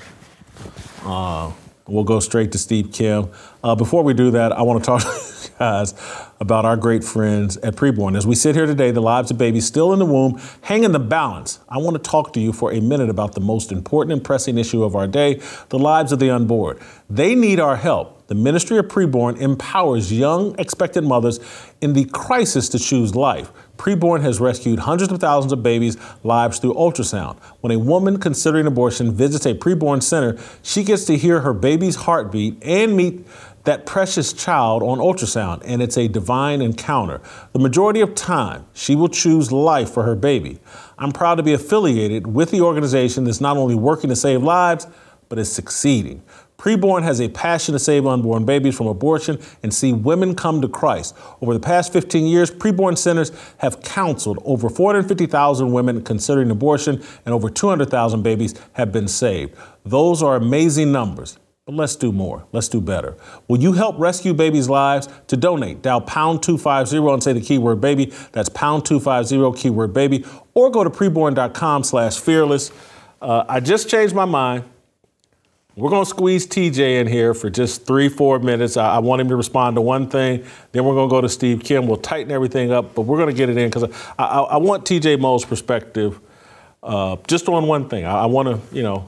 [1.06, 1.54] Uh,
[1.88, 3.30] we'll go straight to Steve Kim.
[3.64, 5.02] Uh, before we do that, I want to talk
[5.60, 5.94] guys
[6.40, 8.18] about our great friends at Preborn.
[8.18, 10.94] As we sit here today, the lives of babies still in the womb hang in
[10.94, 11.60] the balance.
[11.68, 14.58] I want to talk to you for a minute about the most important and pressing
[14.58, 16.80] issue of our day the lives of the unborn.
[17.10, 18.28] They need our help.
[18.28, 21.40] The Ministry of Preborn empowers young expectant mothers
[21.82, 23.52] in the crisis to choose life.
[23.78, 27.40] Preborn has rescued hundreds of thousands of babies' lives through ultrasound.
[27.62, 31.96] When a woman considering abortion visits a preborn center, she gets to hear her baby's
[31.96, 33.26] heartbeat and meet
[33.64, 37.22] that precious child on ultrasound, and it's a divine encounter.
[37.54, 40.60] The majority of time, she will choose life for her baby.
[40.98, 44.88] I'm proud to be affiliated with the organization that's not only working to save lives,
[45.28, 46.24] but is succeeding.
[46.58, 50.68] Preborn has a passion to save unborn babies from abortion and see women come to
[50.68, 51.16] Christ.
[51.42, 57.34] Over the past 15 years, preborn centers have counseled over 450,000 women considering abortion, and
[57.34, 59.56] over 200,000 babies have been saved.
[59.86, 61.38] Those are amazing numbers.
[61.70, 62.48] But let's do more.
[62.52, 63.16] Let's do better.
[63.48, 65.08] Will you help rescue babies' lives?
[65.28, 68.12] To donate, dial pound 250 and say the keyword baby.
[68.32, 70.26] That's pound 250 keyword baby.
[70.56, 72.72] Or go to preborn.com slash fearless.
[73.22, 74.64] Uh, I just changed my mind.
[75.76, 78.76] We're going to squeeze TJ in here for just three, four minutes.
[78.76, 80.44] I, I, want him to respond to one thing.
[80.72, 81.86] Then we're going to go to Steve Kim.
[81.86, 83.84] We'll tighten everything up, but we're going to get it in because
[84.18, 86.20] I, I, I, want TJ Moe's perspective
[86.82, 88.06] uh, just on one thing.
[88.06, 89.08] I, want to, you know,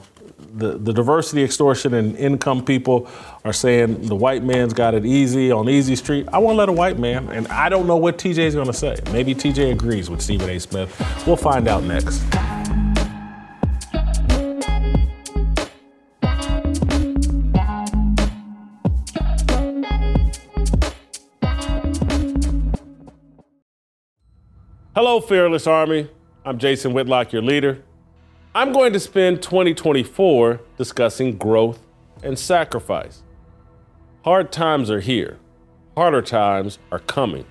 [0.54, 3.08] the, the diversity, extortion, and income people
[3.44, 6.28] are saying the white man's got it easy on Easy Street.
[6.32, 8.72] I won't let a white man, and I don't know what TJ is going to
[8.72, 8.96] say.
[9.12, 10.58] Maybe TJ agrees with Stephen A.
[10.58, 11.24] Smith.
[11.26, 12.22] We'll find out next.
[24.94, 26.10] Hello, Fearless Army.
[26.44, 27.82] I'm Jason Whitlock, your leader.
[28.54, 31.78] I'm going to spend 2024 discussing growth
[32.22, 33.22] and sacrifice.
[34.26, 35.38] Hard times are here,
[35.96, 37.46] harder times are coming.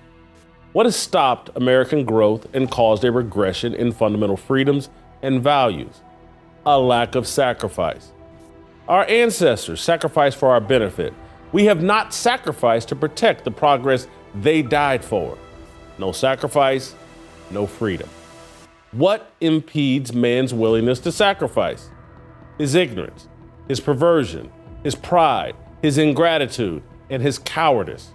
[0.72, 4.90] What has stopped American growth and caused a regression in fundamental freedoms
[5.22, 6.02] and values?
[6.66, 8.12] A lack of sacrifice.
[8.86, 11.12] Our ancestors sacrificed for our benefit.
[11.50, 15.36] We have not sacrificed to protect the progress they died for.
[15.98, 16.94] No sacrifice,
[17.50, 18.08] no freedom.
[18.92, 21.88] What impedes man's willingness to sacrifice?
[22.58, 23.26] His ignorance,
[23.66, 24.52] his perversion,
[24.84, 28.10] his pride, his ingratitude, and his cowardice,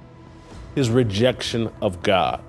[0.75, 2.43] his rejection of God.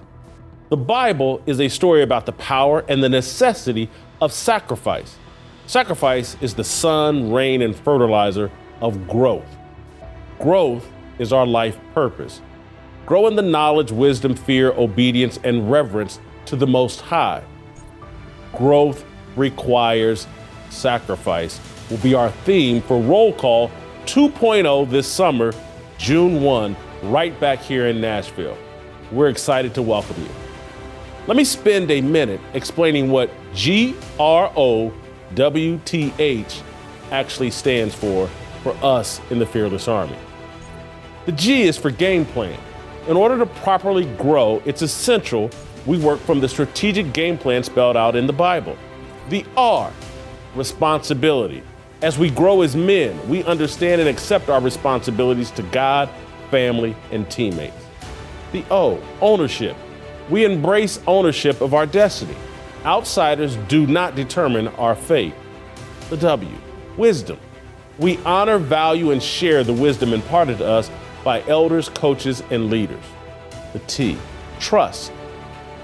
[0.68, 3.88] The Bible is a story about the power and the necessity
[4.20, 5.16] of sacrifice.
[5.66, 8.50] Sacrifice is the sun, rain, and fertilizer
[8.82, 9.56] of growth.
[10.38, 10.86] Growth
[11.18, 12.42] is our life purpose.
[13.06, 17.42] Grow in the knowledge, wisdom, fear, obedience, and reverence to the Most High
[18.52, 19.04] growth
[19.36, 20.26] requires
[20.70, 23.70] sacrifice will be our theme for Roll Call
[24.06, 25.52] 2.0 this summer,
[25.98, 28.56] June 1, right back here in Nashville.
[29.10, 30.30] We're excited to welcome you.
[31.26, 34.92] Let me spend a minute explaining what G R O
[35.34, 36.62] W T H
[37.10, 38.28] actually stands for
[38.62, 40.16] for us in the Fearless Army.
[41.26, 42.58] The G is for game plan.
[43.08, 45.50] In order to properly grow, it's essential
[45.86, 48.76] we work from the strategic game plan spelled out in the Bible.
[49.28, 49.92] The R,
[50.54, 51.62] responsibility.
[52.02, 56.08] As we grow as men, we understand and accept our responsibilities to God,
[56.50, 57.74] family, and teammates.
[58.52, 59.76] The O, ownership.
[60.30, 62.36] We embrace ownership of our destiny.
[62.84, 65.34] Outsiders do not determine our fate.
[66.10, 66.56] The W,
[66.96, 67.38] wisdom.
[67.98, 70.90] We honor, value, and share the wisdom imparted to us
[71.24, 73.02] by elders, coaches, and leaders.
[73.72, 74.16] The T,
[74.60, 75.12] trust.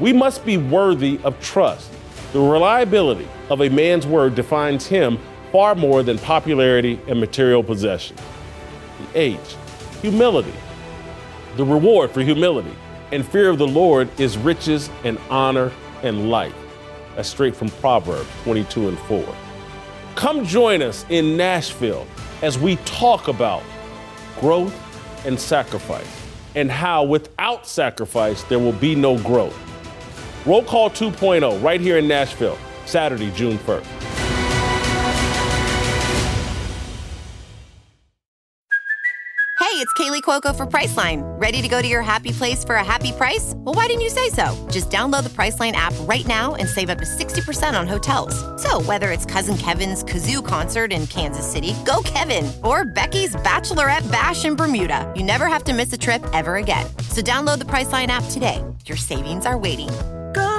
[0.00, 1.90] We must be worthy of trust.
[2.32, 5.18] The reliability of a man's word defines him
[5.52, 8.16] far more than popularity and material possession.
[9.12, 9.56] The H,
[10.02, 10.52] humility.
[11.56, 12.74] The reward for humility
[13.12, 15.70] and fear of the Lord is riches and honor
[16.02, 16.54] and life.
[17.14, 19.24] That's straight from Proverbs 22 and 4.
[20.16, 22.06] Come join us in Nashville
[22.42, 23.62] as we talk about
[24.40, 24.74] growth
[25.24, 26.22] and sacrifice
[26.56, 29.58] and how without sacrifice there will be no growth.
[30.46, 33.86] Roll Call 2.0 right here in Nashville, Saturday, June 1st.
[39.58, 41.22] Hey, it's Kaley Cuoco for Priceline.
[41.40, 43.54] Ready to go to your happy place for a happy price?
[43.56, 44.54] Well, why didn't you say so?
[44.70, 48.36] Just download the Priceline app right now and save up to 60% on hotels.
[48.62, 54.08] So, whether it's Cousin Kevin's Kazoo concert in Kansas City, go Kevin, or Becky's Bachelorette
[54.12, 56.86] Bash in Bermuda, you never have to miss a trip ever again.
[57.08, 58.62] So, download the Priceline app today.
[58.86, 59.88] Your savings are waiting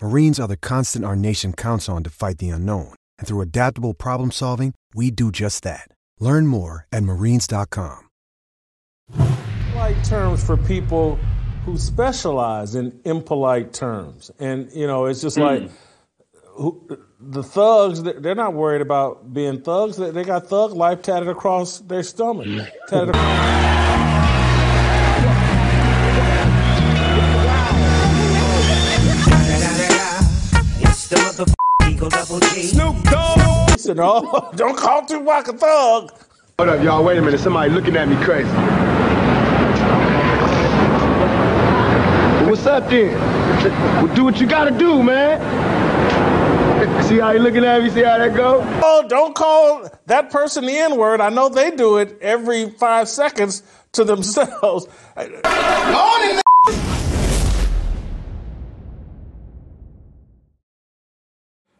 [0.00, 2.94] Marines are the constant our nation counts on to fight the unknown.
[3.18, 5.88] And through adaptable problem solving, we do just that.
[6.20, 8.08] Learn more at marines.com.
[9.72, 11.18] Polite terms for people
[11.64, 14.30] who specialize in impolite terms.
[14.38, 15.62] And, you know, it's just mm.
[15.62, 15.70] like
[16.44, 16.86] who,
[17.18, 19.96] the thugs, they're not worried about being thugs.
[19.96, 22.46] They got thug life tatted across their stomach.
[22.88, 23.57] Tatted across.
[32.08, 32.62] The Double G.
[32.62, 33.70] Snoop Dogg.
[33.70, 36.12] He said, "Oh, don't call Tupac a thug."
[36.58, 37.04] Hold up, y'all.
[37.04, 37.40] Wait a minute.
[37.40, 38.48] Somebody looking at me crazy.
[42.48, 43.14] What's up then?
[44.02, 45.38] Well, do what you gotta do, man.
[47.04, 47.90] See how you looking at me?
[47.90, 48.60] See how that go?
[48.82, 51.20] Oh, don't call that person the N word.
[51.20, 54.86] I know they do it every five seconds to themselves.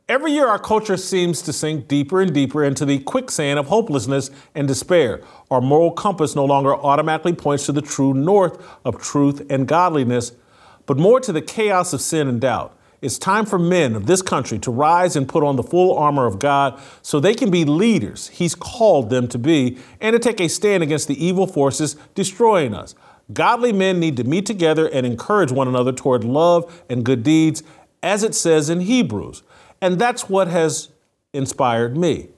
[0.08, 4.30] Every year, our culture seems to sink deeper and deeper into the quicksand of hopelessness
[4.54, 5.20] and despair.
[5.50, 10.32] Our moral compass no longer automatically points to the true north of truth and godliness,
[10.86, 12.74] but more to the chaos of sin and doubt.
[13.02, 16.24] It's time for men of this country to rise and put on the full armor
[16.24, 20.40] of God so they can be leaders He's called them to be and to take
[20.40, 22.94] a stand against the evil forces destroying us.
[23.30, 27.62] Godly men need to meet together and encourage one another toward love and good deeds,
[28.02, 29.42] as it says in Hebrews.
[29.80, 30.88] And that's what has
[31.32, 32.28] inspired me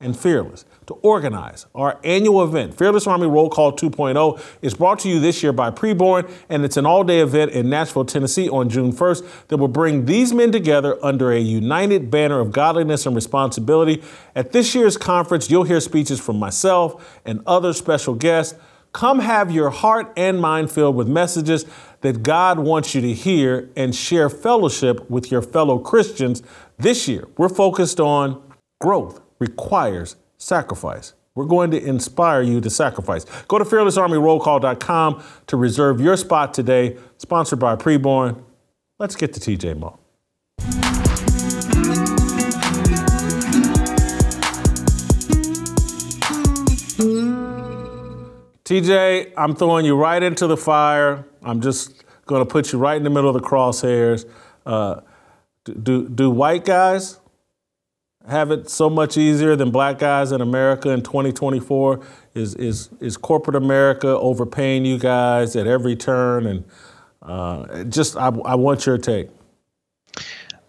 [0.00, 2.76] and Fearless to organize our annual event.
[2.76, 6.76] Fearless Army Roll Call 2.0 is brought to you this year by Preborn, and it's
[6.76, 10.52] an all day event in Nashville, Tennessee on June 1st that will bring these men
[10.52, 14.02] together under a united banner of godliness and responsibility.
[14.36, 18.58] At this year's conference, you'll hear speeches from myself and other special guests.
[18.92, 21.64] Come have your heart and mind filled with messages
[22.02, 26.42] that God wants you to hear and share fellowship with your fellow Christians.
[26.76, 28.42] This year, we're focused on
[28.80, 31.14] growth requires sacrifice.
[31.36, 33.24] We're going to inspire you to sacrifice.
[33.46, 36.96] Go to fearlessarmyrollcall.com to reserve your spot today.
[37.18, 38.42] Sponsored by Preborn.
[38.98, 39.98] Let's get to TJ Moe.
[48.64, 51.24] TJ, I'm throwing you right into the fire.
[51.42, 54.28] I'm just going to put you right in the middle of the crosshairs.
[54.64, 55.00] Uh,
[55.64, 57.18] do, do white guys
[58.28, 62.00] have it so much easier than black guys in America in 2024?
[62.34, 66.46] Is, is, is corporate America overpaying you guys at every turn?
[66.46, 66.64] And
[67.22, 69.28] uh, just, I, I want your take.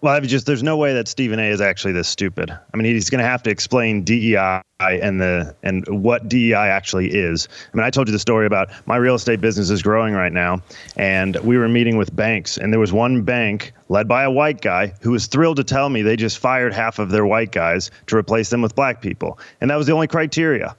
[0.06, 1.50] Well, I just there's no way that Stephen A.
[1.50, 2.48] is actually this stupid.
[2.52, 7.08] I mean, he's going to have to explain DEI and the and what DEI actually
[7.08, 7.48] is.
[7.74, 10.32] I mean, I told you the story about my real estate business is growing right
[10.32, 10.62] now,
[10.96, 14.60] and we were meeting with banks, and there was one bank led by a white
[14.60, 17.90] guy who was thrilled to tell me they just fired half of their white guys
[18.06, 20.76] to replace them with black people, and that was the only criteria.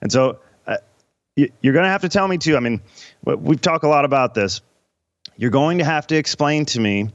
[0.00, 0.78] And so uh,
[1.36, 2.56] you're going to have to tell me too.
[2.56, 2.80] I mean,
[3.24, 4.62] we've talked a lot about this.
[5.36, 7.10] You're going to have to explain to me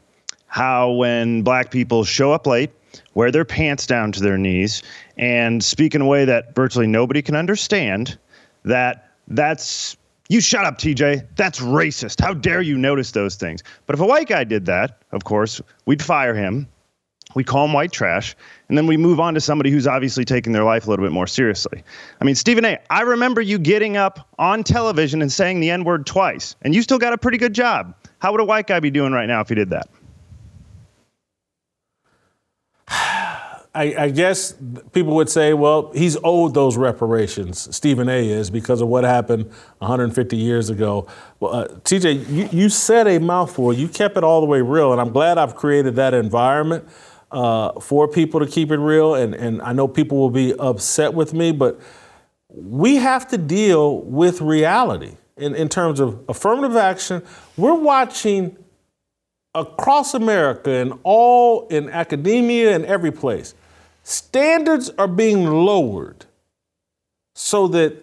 [0.55, 2.71] how when black people show up late,
[3.13, 4.83] wear their pants down to their knees,
[5.17, 8.17] and speak in a way that virtually nobody can understand,
[8.63, 9.97] that that's
[10.29, 11.27] you shut up, TJ.
[11.35, 12.21] That's racist.
[12.21, 13.63] How dare you notice those things?
[13.85, 16.69] But if a white guy did that, of course, we'd fire him.
[17.35, 18.33] We call him white trash,
[18.69, 21.11] and then we move on to somebody who's obviously taking their life a little bit
[21.11, 21.83] more seriously.
[22.21, 25.83] I mean, Stephen A., I remember you getting up on television and saying the N
[25.83, 27.93] word twice, and you still got a pretty good job.
[28.19, 29.89] How would a white guy be doing right now if he did that?
[33.75, 34.55] I, I, guess
[34.93, 37.75] people would say, well, he's owed those reparations.
[37.75, 38.29] Stephen A.
[38.29, 41.07] is because of what happened 150 years ago.
[41.41, 43.73] Well, uh, TJ, you, you said a mouthful.
[43.73, 46.87] You kept it all the way real, and I'm glad I've created that environment
[47.31, 49.13] uh, for people to keep it real.
[49.13, 51.77] And, and I know people will be upset with me, but
[52.47, 57.21] we have to deal with reality in, in terms of affirmative action.
[57.57, 58.57] We're watching
[59.53, 63.53] across America and all in academia and every place
[64.05, 66.25] standards are being lowered
[67.33, 67.95] so that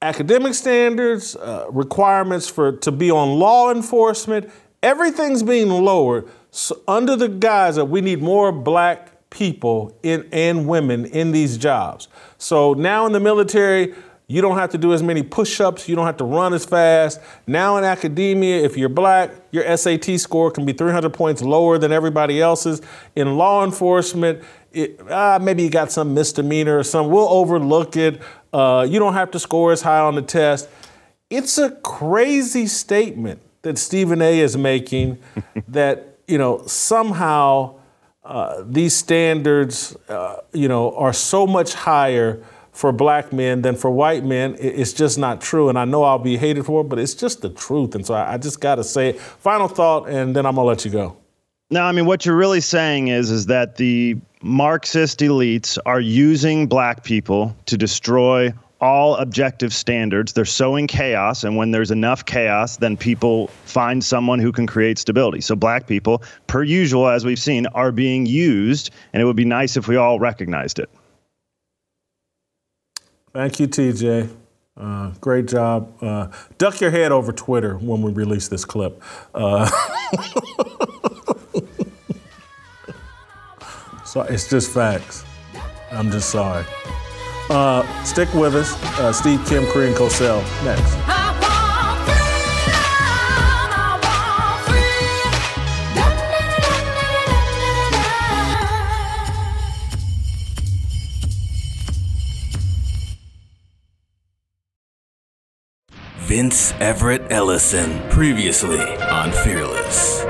[0.00, 4.48] academic standards, uh, requirements for to be on law enforcement,
[4.82, 10.68] everything's being lowered so under the guise that we need more black people in, and
[10.68, 12.06] women in these jobs.
[12.38, 13.94] So now in the military,
[14.28, 15.88] you don't have to do as many push ups.
[15.88, 17.20] You don't have to run as fast.
[17.46, 21.92] Now in academia, if you're black, your SAT score can be 300 points lower than
[21.92, 22.82] everybody else's.
[23.14, 27.12] In law enforcement, it, ah, maybe you got some misdemeanor or something.
[27.12, 28.20] We'll overlook it.
[28.52, 30.68] Uh, you don't have to score as high on the test.
[31.30, 34.40] It's a crazy statement that Stephen A.
[34.40, 35.18] is making
[35.68, 37.76] that, you know, somehow
[38.24, 42.42] uh, these standards, uh, you know, are so much higher
[42.76, 44.54] for black men than for white men.
[44.60, 45.70] It's just not true.
[45.70, 47.94] And I know I'll be hated for it, but it's just the truth.
[47.94, 49.12] And so I, just got to say.
[49.14, 51.16] Final thought, and then I'm going to let you go.
[51.70, 56.68] No, I mean what you're really saying is is that the Marxist elites are using
[56.68, 60.34] black people to destroy all objective standards.
[60.34, 64.98] They're sowing chaos, and when there's enough chaos, then people find someone who can create
[64.98, 65.40] stability.
[65.40, 69.46] So, black people, per usual, as we've seen, are being used, and it would be
[69.46, 70.90] nice if we all recognized it.
[73.36, 74.34] Thank you, TJ.
[74.78, 76.02] Uh, great job.
[76.02, 79.02] Uh, duck your head over Twitter when we release this clip.
[79.34, 79.66] Uh,
[84.06, 85.26] so it's just facts.
[85.92, 86.64] I'm just sorry.
[87.50, 88.72] Uh, stick with us.
[88.98, 91.35] Uh, Steve Kim, Korean Cosell, next.
[106.36, 110.20] Vince Everett Ellison, previously on Fearless.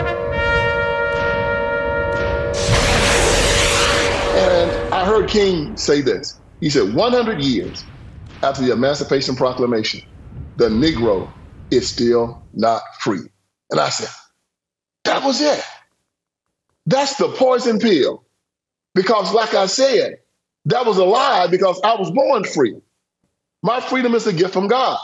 [4.37, 6.39] And I heard King say this.
[6.61, 7.83] He said, 100 years
[8.45, 10.01] after the Emancipation Proclamation,
[10.55, 11.29] the Negro
[11.73, 13.29] is still not free.
[13.73, 14.11] And I said,
[15.03, 15.61] that was it.
[16.87, 18.23] That's the poison pill.
[18.95, 20.21] Because, like I said,
[20.67, 22.77] that was a lie because I was born free.
[23.65, 25.01] My freedom is a gift from God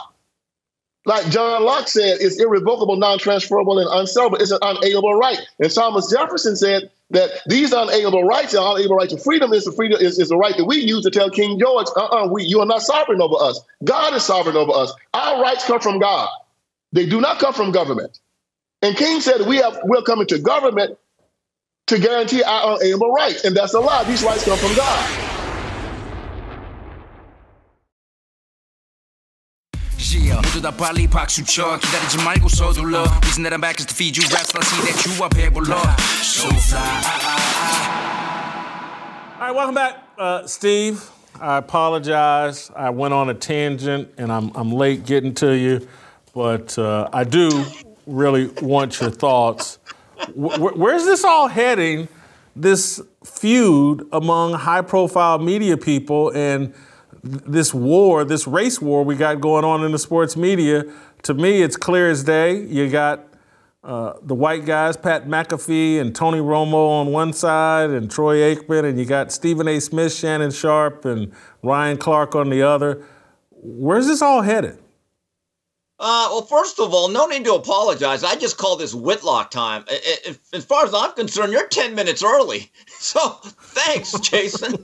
[1.05, 4.39] like John Locke said, it's irrevocable, non-transferable, and unsellable.
[4.39, 5.37] It's an unalienable right.
[5.59, 9.73] And Thomas Jefferson said that these unalienable rights, the unalienable right to freedom, is the
[9.73, 12.59] freedom is, is the right that we use to tell King George, uh-uh, we you
[12.61, 13.61] are not sovereign over us.
[13.83, 14.93] God is sovereign over us.
[15.13, 16.29] Our rights come from God.
[16.93, 18.19] They do not come from government.
[18.81, 20.97] And King said we have we're coming to government
[21.87, 23.43] to guarantee our unalienable rights.
[23.43, 24.05] And that's a lie.
[24.05, 25.09] These rights come from God.
[30.62, 33.94] Yeah, 모두 다 빨리 박수 쳐 기다리지 말고 서둘러 Reason that I'm back is to
[33.94, 35.82] feed you raps Let's see that you up here below
[36.22, 36.46] So
[39.34, 41.10] All right, welcome back, uh, Steve.
[41.40, 42.70] I apologize.
[42.74, 45.86] I went on a tangent and I'm, I'm late getting to you,
[46.34, 47.64] but uh, I do
[48.06, 49.78] really want your thoughts.
[50.36, 52.08] W- where's this all heading?
[52.56, 56.74] This feud among high profile media people and
[57.23, 60.83] this war, this race war we got going on in the sports media,
[61.23, 62.61] to me, it's clear as day.
[62.65, 63.25] You got
[63.83, 68.85] uh, the white guys, Pat McAfee and Tony Romo on one side, and Troy Aikman,
[68.85, 69.79] and you got Stephen A.
[69.79, 73.05] Smith, Shannon Sharpe, and Ryan Clark on the other.
[73.51, 74.79] Where's this all headed?
[75.99, 78.25] Uh, well, first of all, no need to apologize.
[78.25, 79.85] I just call this Whitlock time.
[80.51, 82.71] As far as I'm concerned, you're 10 minutes early.
[83.03, 84.77] So thanks, Jason,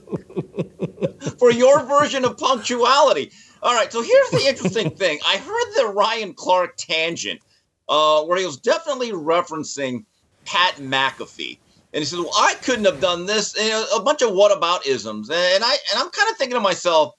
[1.38, 3.32] for your version of punctuality.
[3.62, 5.18] All right, so here's the interesting thing.
[5.26, 7.40] I heard the Ryan Clark tangent
[7.88, 10.04] uh, where he was definitely referencing
[10.44, 11.58] Pat McAfee.
[11.94, 15.64] And he says, "Well, I couldn't have done this." And a bunch of whataboutisms, and
[15.64, 17.14] I and I'm kind of thinking to myself,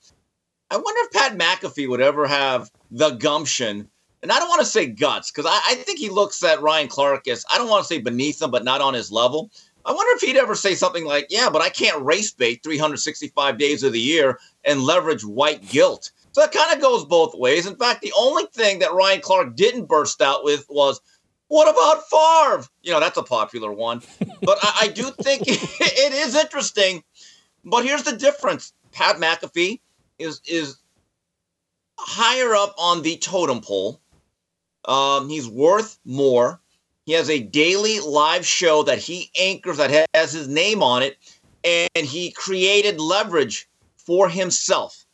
[0.70, 3.90] I wonder if Pat McAfee would ever have the gumption
[4.22, 6.88] and I don't want to say guts because I, I, think he looks at Ryan
[6.88, 9.52] Clark as I don't want to say beneath him, but not on his level.
[9.86, 13.58] I wonder if he'd ever say something like, "Yeah, but I can't race bait 365
[13.58, 17.66] days of the year and leverage white guilt." So it kind of goes both ways.
[17.66, 21.02] In fact, the only thing that Ryan Clark didn't burst out with was,
[21.48, 24.02] "What about Favre?" You know, that's a popular one.
[24.42, 27.04] but I, I do think it is interesting.
[27.66, 29.80] But here's the difference: Pat McAfee
[30.20, 30.78] is is
[31.98, 34.02] higher up on the totem pole
[34.86, 36.60] um, he's worth more.
[37.06, 41.18] He has a daily live show that he anchors that has his name on it,
[41.64, 45.06] and he created leverage for himself.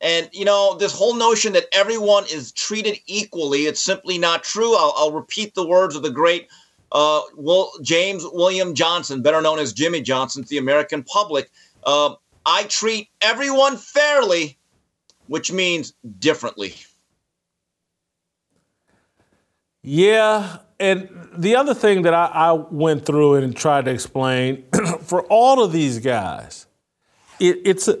[0.00, 4.74] And you know, this whole notion that everyone is treated equally, it's simply not true.
[4.76, 6.48] I'll, I'll repeat the words of the great
[6.92, 11.50] uh, Will, James William Johnson, better known as Jimmy Johnson to the American public.
[11.82, 12.14] Uh,
[12.46, 14.58] I treat everyone fairly,
[15.26, 16.74] which means differently.
[19.82, 24.64] Yeah, and the other thing that I, I went through and tried to explain
[25.02, 26.66] for all of these guys,
[27.38, 27.98] it, it's a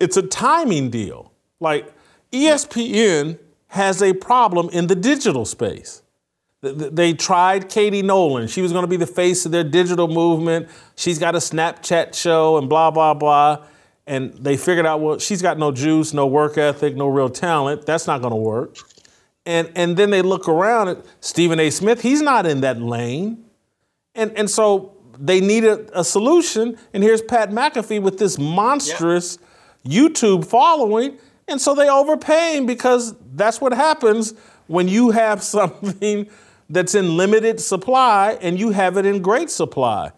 [0.00, 1.32] it's a timing deal.
[1.60, 1.92] Like
[2.32, 6.02] ESPN has a problem in the digital space.
[6.60, 8.46] They tried Katie Nolan.
[8.46, 10.68] She was going to be the face of their digital movement.
[10.94, 13.64] She's got a Snapchat show and blah, blah, blah.
[14.06, 17.84] And they figured out, well, she's got no juice, no work ethic, no real talent.
[17.84, 18.76] That's not going to work.
[19.44, 21.70] And, and then they look around at Stephen A.
[21.70, 23.44] Smith, he's not in that lane.
[24.14, 26.78] And, and so they needed a solution.
[26.92, 29.38] And here's Pat McAfee with this monstrous
[29.84, 31.18] YouTube following.
[31.48, 34.34] And so they overpay him because that's what happens
[34.68, 36.28] when you have something
[36.70, 40.12] that's in limited supply and you have it in great supply.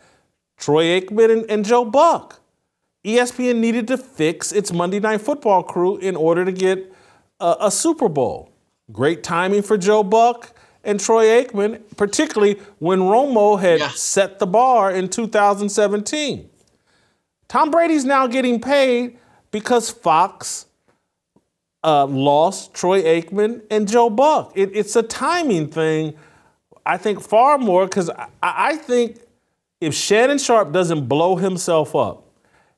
[0.56, 2.40] Troy Aikman and, and Joe Buck.
[3.04, 6.90] ESPN needed to fix its Monday Night Football crew in order to get
[7.38, 8.53] a, a Super Bowl.
[8.92, 10.54] Great timing for Joe Buck
[10.84, 13.88] and Troy Aikman, particularly when Romo had yeah.
[13.90, 16.50] set the bar in 2017.
[17.48, 19.18] Tom Brady's now getting paid
[19.50, 20.66] because Fox
[21.82, 24.52] uh, lost Troy Aikman and Joe Buck.
[24.54, 26.14] It, it's a timing thing,
[26.84, 29.18] I think, far more because I, I think
[29.80, 32.24] if Shannon Sharpe doesn't blow himself up,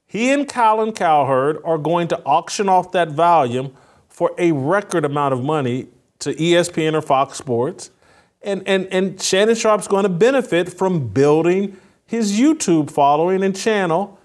[0.06, 3.74] he and Colin Cowherd are going to auction off that volume
[4.08, 5.88] for a record amount of money
[6.20, 7.90] to ESPN or Fox Sports.
[8.42, 14.18] And, and, and Shannon Sharpe's going to benefit from building his YouTube following and channel.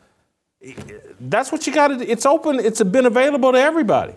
[1.19, 2.03] That's what you got to do.
[2.03, 4.13] It's open, it's been available to everybody.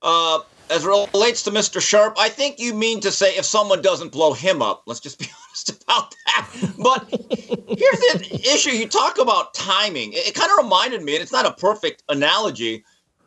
[0.00, 0.40] Uh,
[0.72, 1.80] as relates to Mr.
[1.80, 4.82] Sharpe, I think you mean to say if someone doesn't blow him up.
[4.86, 6.48] Let's just be honest about that.
[6.82, 10.12] But here's the issue: you talk about timing.
[10.14, 12.84] It, it kind of reminded me, and it's not a perfect analogy.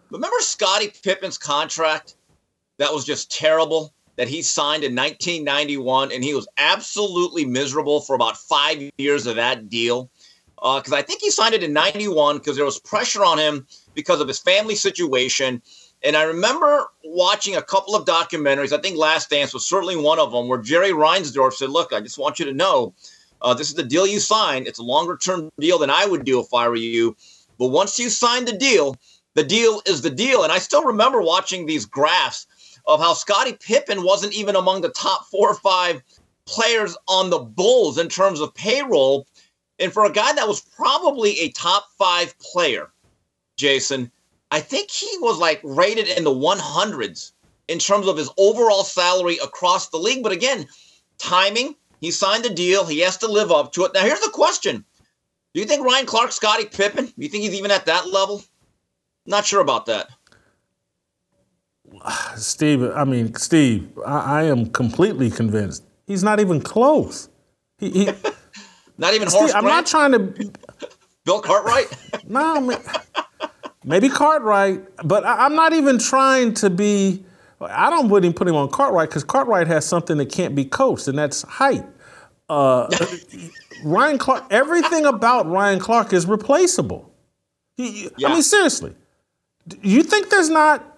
[0.09, 2.14] Remember Scottie Pippen's contract?
[2.77, 3.93] That was just terrible.
[4.17, 9.35] That he signed in 1991, and he was absolutely miserable for about five years of
[9.35, 10.09] that deal.
[10.55, 13.67] Because uh, I think he signed it in 91 because there was pressure on him
[13.93, 15.61] because of his family situation
[16.05, 18.71] and I remember watching a couple of documentaries.
[18.71, 21.99] I think Last Dance was certainly one of them, where Jerry Reinsdorf said, "Look, I
[21.99, 22.93] just want you to know,
[23.41, 24.67] uh, this is the deal you signed.
[24.67, 27.15] It's a longer term deal than I would do if I were you.
[27.57, 28.95] But once you sign the deal,
[29.33, 32.45] the deal is the deal." And I still remember watching these graphs
[32.87, 36.01] of how Scottie Pippen wasn't even among the top four or five
[36.45, 39.27] players on the Bulls in terms of payroll.
[39.79, 42.91] And for a guy that was probably a top five player,
[43.57, 44.11] Jason,
[44.51, 47.31] I think he was like rated in the 100s
[47.67, 50.23] in terms of his overall salary across the league.
[50.23, 50.67] But again,
[51.17, 53.93] timing, he signed a deal, he has to live up to it.
[53.93, 54.85] Now, here's the question
[55.53, 58.43] Do you think Ryan Clark, Scottie Pippen, do you think he's even at that level?
[59.25, 60.09] Not sure about that.
[62.35, 67.29] Steve, I mean, Steve, I, I am completely convinced he's not even close.
[67.77, 68.05] He, he
[68.97, 70.51] not even Steve, I'm not trying to.
[71.25, 71.87] Bill Cartwright?
[72.27, 72.79] no,
[73.83, 77.23] maybe Cartwright, but I, am not even trying to be.
[77.59, 81.07] I don't wouldn't put him on Cartwright because Cartwright has something that can't be coached,
[81.07, 81.85] and that's height.
[82.47, 82.87] Uh,
[83.83, 87.11] Ryan Clark, everything about Ryan Clark is replaceable.
[87.75, 88.27] He, yeah.
[88.27, 88.93] I mean, seriously,
[89.81, 90.94] you think there's not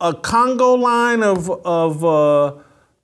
[0.00, 2.54] a Congo line of of uh,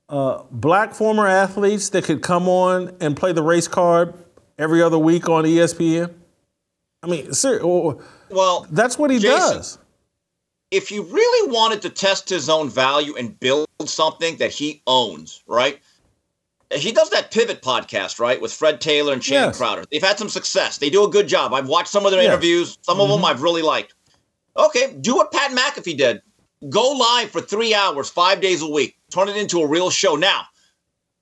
[0.09, 4.13] uh, black former athletes that could come on and play the race card
[4.57, 6.13] every other week on ESPN?
[7.03, 9.77] I mean, sir, well, that's what he Jason, does.
[10.71, 15.43] If you really wanted to test his own value and build something that he owns,
[15.47, 15.79] right?
[16.73, 19.57] He does that pivot podcast, right, with Fred Taylor and Shane yes.
[19.57, 19.85] Crowder.
[19.89, 20.79] They've had some success.
[20.79, 21.53] They do a good job.
[21.53, 22.29] I've watched some of their yes.
[22.29, 22.77] interviews.
[22.81, 23.21] Some of mm-hmm.
[23.21, 23.93] them I've really liked.
[24.57, 26.21] Okay, do what Pat McAfee did.
[26.69, 28.97] Go live for three hours, five days a week.
[29.11, 30.15] Turn it into a real show.
[30.15, 30.45] Now,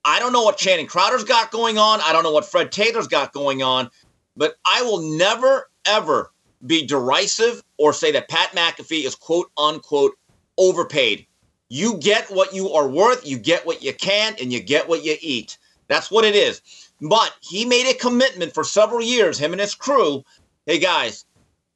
[0.02, 2.00] I don't know what Channing Crowder's got going on.
[2.00, 3.90] I don't know what Fred Taylor's got going on,
[4.36, 6.32] but I will never, ever
[6.64, 10.12] be derisive or say that Pat McAfee is quote unquote
[10.56, 11.26] overpaid.
[11.68, 15.04] You get what you are worth, you get what you can, and you get what
[15.04, 15.58] you eat.
[15.88, 16.62] That's what it is.
[17.02, 20.24] But he made a commitment for several years, him and his crew.
[20.64, 21.26] Hey guys,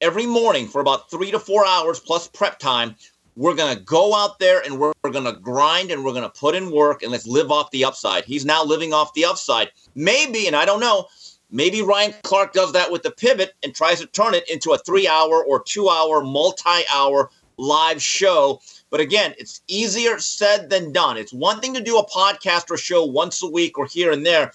[0.01, 2.95] every morning for about three to four hours plus prep time,
[3.41, 6.23] we're going to go out there and we're, we're going to grind and we're going
[6.23, 8.23] to put in work and let's live off the upside.
[8.23, 9.71] He's now living off the upside.
[9.95, 11.07] Maybe, and I don't know,
[11.53, 14.77] Maybe Ryan Clark does that with the pivot and tries to turn it into a
[14.77, 18.61] three hour or two hour, multi hour live show.
[18.89, 21.17] But again, it's easier said than done.
[21.17, 24.25] It's one thing to do a podcast or show once a week or here and
[24.25, 24.53] there,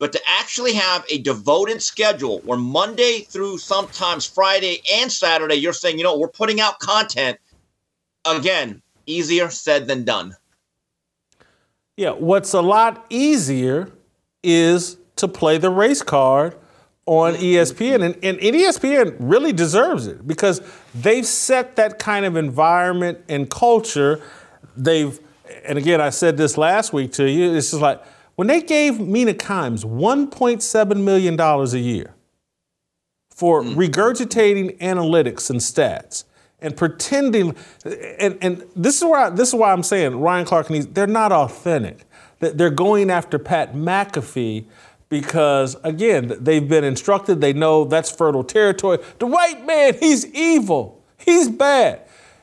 [0.00, 5.72] but to actually have a devoted schedule where Monday through sometimes Friday and Saturday, you're
[5.72, 7.38] saying, you know, we're putting out content.
[8.24, 10.36] Again, easier said than done.
[11.96, 13.90] Yeah, what's a lot easier
[14.42, 16.56] is to play the race card
[17.06, 18.02] on ESPN.
[18.02, 20.62] And, and, ESPN really deserves it because
[20.94, 24.22] they've set that kind of environment and culture.
[24.76, 25.18] They've,
[25.64, 28.02] and again, I said this last week to you, it's just like
[28.36, 32.14] when they gave Mina Kimes $1.7 million a year
[33.30, 33.74] for mm.
[33.74, 36.24] regurgitating analytics and stats
[36.64, 37.54] and pretending,
[37.84, 41.06] and, and this is why this is why I'm saying Ryan Clark and he's, they're
[41.06, 42.04] not authentic.
[42.40, 44.64] They're going after Pat McAfee
[45.08, 48.98] because again, they've been instructed, they know that's fertile territory.
[49.18, 52.00] The white man, he's evil, he's bad.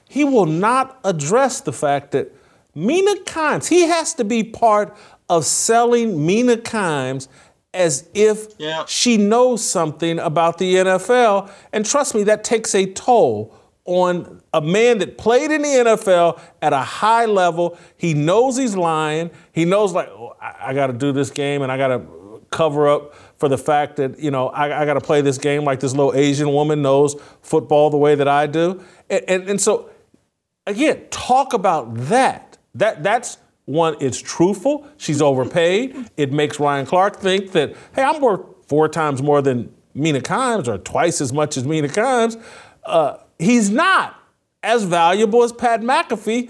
[0.07, 2.33] He will not address the fact that
[2.75, 4.95] Mina Kimes, he has to be part
[5.29, 7.27] of selling Mina Kimes
[7.73, 8.83] as if yeah.
[8.85, 11.49] she knows something about the NFL.
[11.71, 13.55] And trust me, that takes a toll
[13.91, 17.77] on a man that played in the NFL at a high level.
[17.97, 19.31] He knows he's lying.
[19.51, 22.01] He knows, like, oh, I, I got to do this game and I got to
[22.51, 25.65] cover up for the fact that, you know, I, I got to play this game
[25.65, 28.81] like this little Asian woman knows football the way that I do.
[29.09, 29.89] And, and, and so,
[30.65, 32.57] again, talk about that.
[32.75, 33.97] That that's one.
[33.99, 34.87] It's truthful.
[34.95, 36.09] She's overpaid.
[36.15, 40.69] it makes Ryan Clark think that hey, I'm worth four times more than Mina Kimes
[40.69, 42.41] or twice as much as Mina Kimes.
[42.85, 44.15] Uh, he's not
[44.63, 46.49] as valuable as Pat McAfee.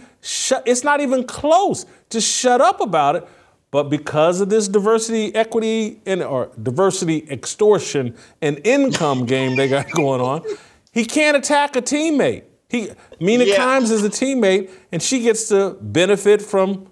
[0.65, 1.85] it's not even close.
[2.09, 3.27] Just shut up about it.
[3.71, 9.89] But because of this diversity, equity, and or diversity extortion and income game they got
[9.91, 10.43] going on,
[10.91, 12.43] he can't attack a teammate.
[12.67, 12.89] He
[13.21, 13.55] Mina yeah.
[13.55, 16.87] Kimes is a teammate, and she gets to benefit from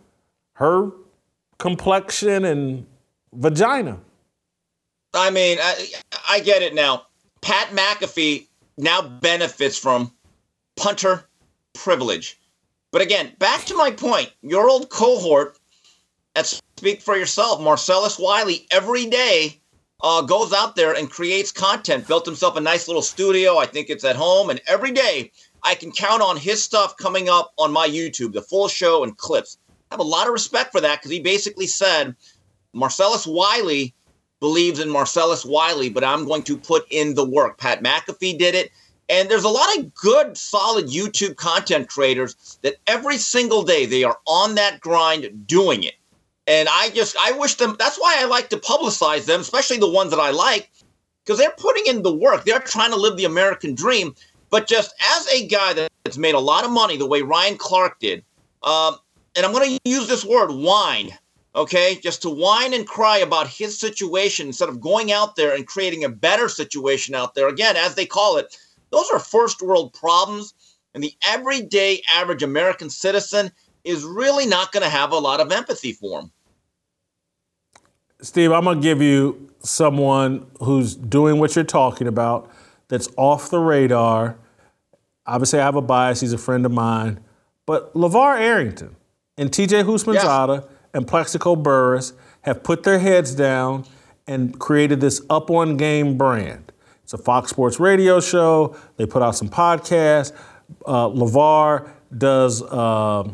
[0.53, 0.91] her
[1.57, 2.85] complexion and
[3.33, 3.99] vagina.
[5.13, 5.87] I mean, I,
[6.29, 7.07] I get it now.
[7.41, 8.48] Pat McAfee
[8.79, 10.11] now benefits from
[10.75, 11.25] punter
[11.73, 12.39] privilege.
[12.91, 15.59] But again, back to my point, your old cohort
[16.35, 16.47] at
[16.77, 19.59] Speak for Yourself, Marcellus Wiley, every day
[20.01, 23.57] uh, goes out there and creates content, built himself a nice little studio.
[23.57, 24.49] I think it's at home.
[24.49, 25.31] And every day
[25.61, 29.17] I can count on his stuff coming up on my YouTube, the full show and
[29.17, 29.57] clips.
[29.91, 32.15] I have a lot of respect for that because he basically said,
[32.73, 33.93] Marcellus Wiley
[34.39, 37.57] believes in Marcellus Wiley, but I'm going to put in the work.
[37.57, 38.71] Pat McAfee did it.
[39.09, 44.03] And there's a lot of good, solid YouTube content creators that every single day they
[44.03, 45.95] are on that grind doing it.
[46.45, 49.89] And I just, I wish them, that's why I like to publicize them, especially the
[49.89, 50.69] ones that I like,
[51.23, 52.45] because they're putting in the work.
[52.45, 54.15] They're trying to live the American dream.
[54.51, 57.99] But just as a guy that's made a lot of money the way Ryan Clark
[57.99, 58.23] did,
[58.63, 58.95] um,
[59.35, 61.11] and I'm going to use this word, whine,
[61.59, 61.99] okay?
[62.01, 66.05] Just to whine and cry about his situation instead of going out there and creating
[66.05, 67.49] a better situation out there.
[67.49, 68.57] Again, as they call it,
[68.91, 70.53] those are first world problems.
[70.95, 73.51] And the everyday average American citizen
[73.83, 76.31] is really not going to have a lot of empathy for him.
[78.21, 82.49] Steve, I'm going to give you someone who's doing what you're talking about
[82.87, 84.37] that's off the radar.
[85.25, 86.21] Obviously, I have a bias.
[86.21, 87.19] He's a friend of mine.
[87.65, 88.95] But LaVar Arrington
[89.37, 90.78] and TJ Houshmandzadeh yes.
[90.93, 93.85] And Plaxico Burress have put their heads down
[94.27, 96.71] and created this up on game brand.
[97.03, 98.75] It's a Fox Sports radio show.
[98.97, 100.31] They put out some podcasts.
[100.85, 103.27] Uh, LaVar does uh,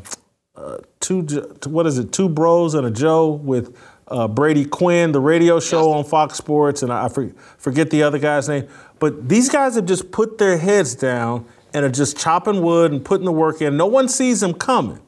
[0.55, 1.21] uh, two,
[1.65, 3.77] what is it, Two Bros and a Joe with
[4.07, 7.09] uh, Brady Quinn, the radio show on Fox Sports, and I
[7.57, 8.67] forget the other guy's name.
[8.99, 13.03] But these guys have just put their heads down and are just chopping wood and
[13.03, 13.75] putting the work in.
[13.75, 15.01] No one sees them coming.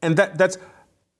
[0.00, 0.56] And that, that's,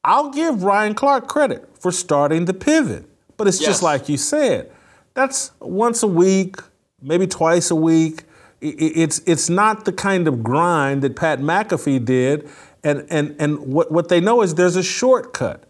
[0.09, 3.05] I'll give Ryan Clark credit for starting the pivot.
[3.37, 3.69] But it's yes.
[3.69, 4.73] just like you said.
[5.13, 6.57] That's once a week,
[7.03, 8.23] maybe twice a week.
[8.63, 12.49] It's, it's not the kind of grind that Pat McAfee did.
[12.83, 15.65] And, and, and what, what they know is there's a shortcut.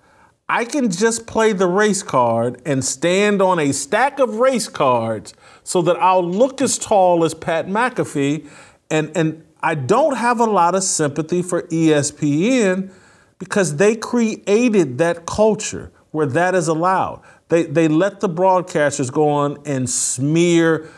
[0.48, 5.34] I can just play the race card and stand on a stack of race cards
[5.64, 8.48] so that I'll look as tall as Pat McAfee.
[8.88, 12.92] And, and I don't have a lot of sympathy for ESPN
[13.38, 17.22] because they created that culture where that is allowed.
[17.48, 20.88] They, they let the broadcasters go on and smear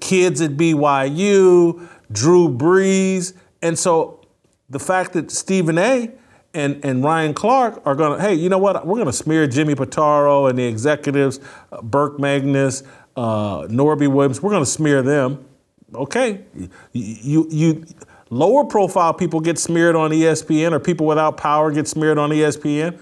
[0.00, 3.32] kids at BYU, Drew Brees.
[3.62, 4.20] And so
[4.68, 6.10] the fact that Stephen A
[6.54, 8.86] and, and Ryan Clark are going to, hey, you know what?
[8.86, 11.40] We're going to smear Jimmy Pitaro and the executives,
[11.72, 12.82] uh, Burke Magnus,
[13.16, 14.42] uh, Norby Williams.
[14.42, 15.46] We're going to smear them.
[15.94, 17.84] Okay, you, you, you
[18.32, 22.98] lower profile people get smeared on ESPN, or people without power get smeared on ESPN.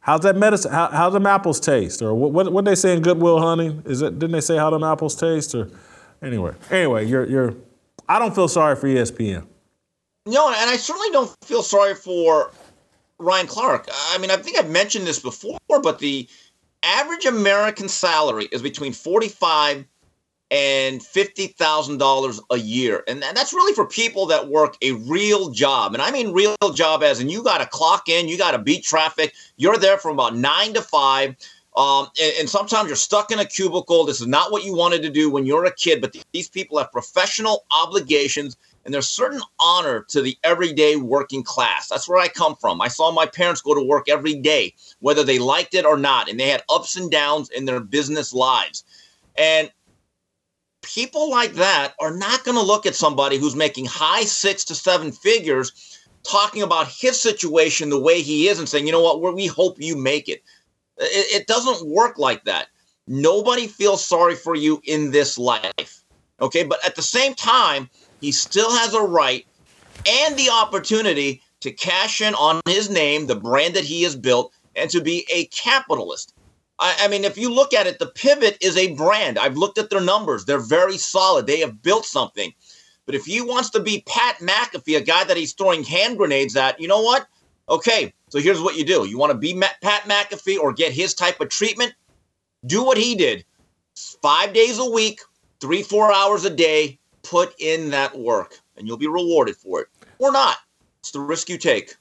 [0.00, 0.72] How's that medicine?
[0.72, 2.00] How, how's them apples taste?
[2.00, 2.32] Or what?
[2.32, 3.82] What, what they say in Goodwill Hunting?
[3.84, 4.18] Is it?
[4.18, 5.54] Didn't they say how them apples taste?
[5.54, 5.68] Or
[6.22, 7.54] anyway, anyway, you're you're.
[8.08, 9.46] I don't feel sorry for ESPN.
[10.26, 12.50] No, and I certainly don't feel sorry for
[13.18, 13.88] Ryan Clark.
[14.12, 16.28] I mean, I think I've mentioned this before, but the
[16.82, 19.84] average American salary is between forty-five
[20.50, 25.50] and fifty thousand dollars a year, and that's really for people that work a real
[25.50, 28.52] job, and I mean real job as in you got to clock in, you got
[28.52, 31.36] to beat traffic, you're there from about nine to five.
[31.76, 34.06] Um, and, and, sometimes you're stuck in a cubicle.
[34.06, 36.78] This is not what you wanted to do when you're a kid, but these people
[36.78, 38.56] have professional obligations
[38.86, 41.88] and there's certain honor to the everyday working class.
[41.88, 42.80] That's where I come from.
[42.80, 46.30] I saw my parents go to work every day, whether they liked it or not,
[46.30, 48.84] and they had ups and downs in their business lives.
[49.36, 49.70] And
[50.86, 54.74] people like that are not going to look at somebody who's making high six to
[54.74, 59.34] seven figures talking about his situation the way he is and saying, you know what,
[59.34, 60.42] we hope you make it.
[60.98, 62.68] It, it doesn't work like that.
[63.06, 66.04] Nobody feels sorry for you in this life.
[66.40, 66.64] Okay.
[66.64, 67.90] But at the same time,
[68.20, 69.46] he still has a right
[70.08, 74.52] and the opportunity to cash in on his name, the brand that he has built,
[74.76, 76.34] and to be a capitalist.
[76.78, 79.38] I, I, mean, if you look at it, the pivot is a brand.
[79.38, 81.46] I've looked at their numbers, they're very solid.
[81.46, 82.52] They have built something.
[83.06, 86.56] But if he wants to be Pat McAfee, a guy that he's throwing hand grenades
[86.56, 87.26] at, you know what?
[87.68, 89.06] Okay, so here's what you do.
[89.06, 91.94] You want to be Pat McAfee or get his type of treatment?
[92.66, 93.44] Do what he did.
[94.20, 95.20] Five days a week,
[95.60, 99.88] three, four hours a day, put in that work, and you'll be rewarded for it.
[100.18, 100.58] Or not.
[101.00, 101.94] It's the risk you take.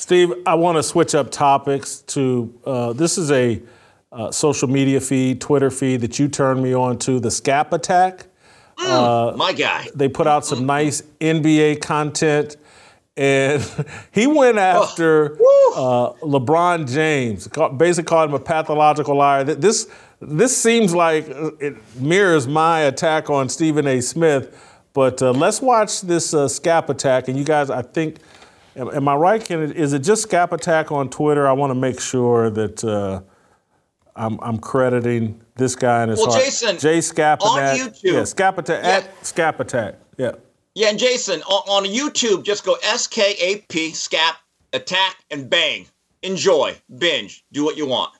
[0.00, 3.60] Steve, I want to switch up topics to uh, this is a
[4.10, 8.26] uh, social media feed, Twitter feed that you turned me on to, the Skap Attack.
[8.78, 9.88] Mm, uh, my guy.
[9.94, 12.56] They put out some nice NBA content,
[13.14, 13.62] and
[14.10, 17.46] he went oh, after oh, LeBron James,
[17.76, 19.44] basically called him a pathological liar.
[19.44, 19.86] This
[20.18, 24.00] this seems like it mirrors my attack on Stephen A.
[24.00, 24.78] Smith.
[24.94, 28.16] But uh, let's watch this uh, Skap Attack, and you guys, I think.
[28.76, 29.44] Am, am I right?
[29.44, 31.48] Can it, is it just Skap Attack on Twitter?
[31.48, 33.20] I want to make sure that uh,
[34.14, 36.44] I'm, I'm crediting this guy and his well, heart.
[36.44, 38.90] Jason, Jay Scap on YouTube, yeah, Skap Attack yeah.
[38.90, 40.32] at Skap Attack, yeah.
[40.74, 44.36] Yeah, and Jason on, on YouTube, just go S K A P Skap
[44.72, 45.86] Attack and bang,
[46.22, 48.12] enjoy, binge, do what you want.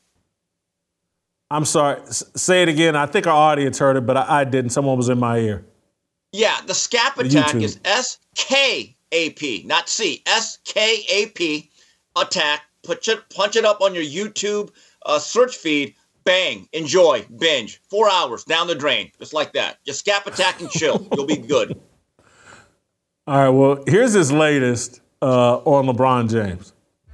[1.52, 2.00] I'm sorry.
[2.06, 2.94] Say it again.
[2.94, 4.70] I think our audience heard it, but I, I didn't.
[4.70, 5.64] Someone was in my ear.
[6.32, 10.22] Yeah, the Skap Attack is S K A P, not C.
[10.26, 11.70] S K A P
[12.16, 12.62] Attack.
[12.82, 14.70] Put it, punch it up on your YouTube
[15.06, 15.94] uh, search feed.
[16.24, 17.80] Bang, enjoy, binge.
[17.88, 19.78] Four hours down the drain, just like that.
[19.84, 21.06] Just Skap Attack and chill.
[21.16, 21.80] You'll be good.
[23.26, 23.48] All right.
[23.48, 26.72] Well, here's his latest uh, on LeBron James.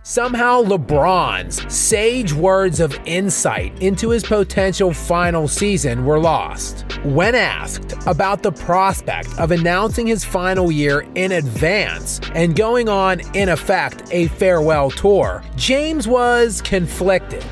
[0.08, 6.84] Somehow, LeBron's sage words of insight into his potential final season were lost.
[7.02, 13.18] When asked about the prospect of announcing his final year in advance and going on,
[13.34, 17.44] in effect, a farewell tour, James was conflicted.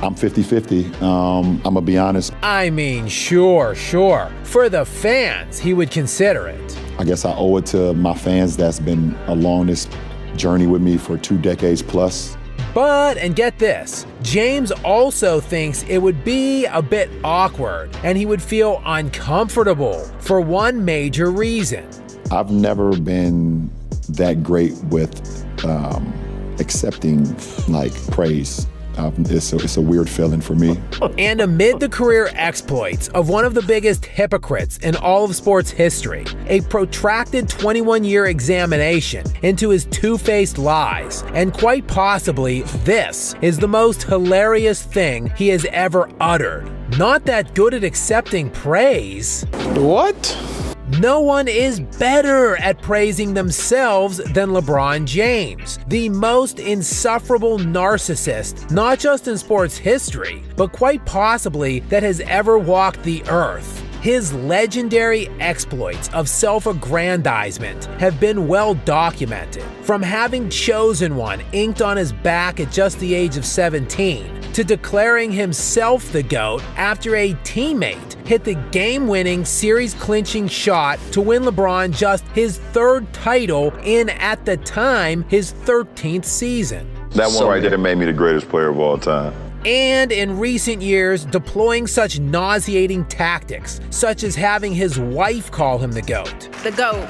[0.00, 0.94] I'm 50 50.
[1.00, 2.32] Um, I'm going to be honest.
[2.44, 4.30] I mean, sure, sure.
[4.44, 6.78] For the fans, he would consider it.
[7.00, 9.88] I guess I owe it to my fans that's been along this
[10.36, 12.36] journey with me for two decades plus.
[12.74, 18.24] But, and get this, James also thinks it would be a bit awkward and he
[18.24, 21.86] would feel uncomfortable for one major reason.
[22.30, 23.70] I've never been
[24.08, 26.12] that great with um,
[26.58, 27.36] accepting
[27.68, 28.66] like praise.
[28.96, 30.80] Um, it's, a, it's a weird feeling for me.
[31.18, 35.70] and amid the career exploits of one of the biggest hypocrites in all of sports
[35.70, 43.34] history, a protracted 21 year examination into his two faced lies, and quite possibly this
[43.40, 46.70] is the most hilarious thing he has ever uttered.
[46.98, 49.44] Not that good at accepting praise.
[49.74, 50.61] What?
[50.98, 58.98] No one is better at praising themselves than LeBron James, the most insufferable narcissist, not
[58.98, 63.80] just in sports history, but quite possibly that has ever walked the earth.
[64.02, 71.80] His legendary exploits of self aggrandizement have been well documented, from having chosen one inked
[71.80, 77.16] on his back at just the age of 17 to declaring himself the GOAT after
[77.16, 83.12] a teammate hit the game winning, series clinching shot to win LeBron just his third
[83.12, 86.88] title in, at the time, his 13th season.
[87.10, 89.34] That one so right there made me the greatest player of all time.
[89.64, 95.92] And in recent years, deploying such nauseating tactics, such as having his wife call him
[95.92, 96.48] the GOAT.
[96.62, 97.08] The GOAT,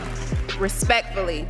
[0.58, 1.44] respectfully,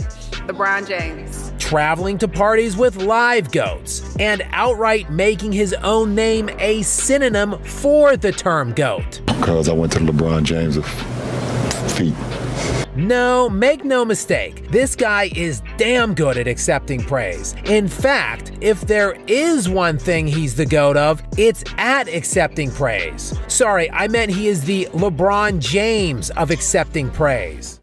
[0.46, 1.51] LeBron James.
[1.72, 8.14] Traveling to parties with live goats, and outright making his own name a synonym for
[8.14, 9.22] the term GOAT.
[9.24, 10.76] Because I went to LeBron James'
[11.96, 12.12] feet.
[12.94, 17.54] No, make no mistake, this guy is damn good at accepting praise.
[17.64, 23.32] In fact, if there is one thing he's the goat of, it's at accepting praise.
[23.48, 27.80] Sorry, I meant he is the LeBron James of accepting praise.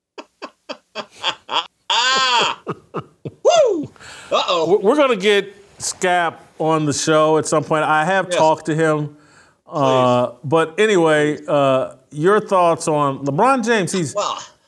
[3.49, 3.83] Woo!
[4.31, 4.79] Uh oh.
[4.81, 7.83] We're going to get Skap on the show at some point.
[7.83, 8.37] I have yes.
[8.37, 9.17] talked to him.
[9.65, 13.91] Uh, but anyway, uh, your thoughts on LeBron James?
[13.91, 14.15] He's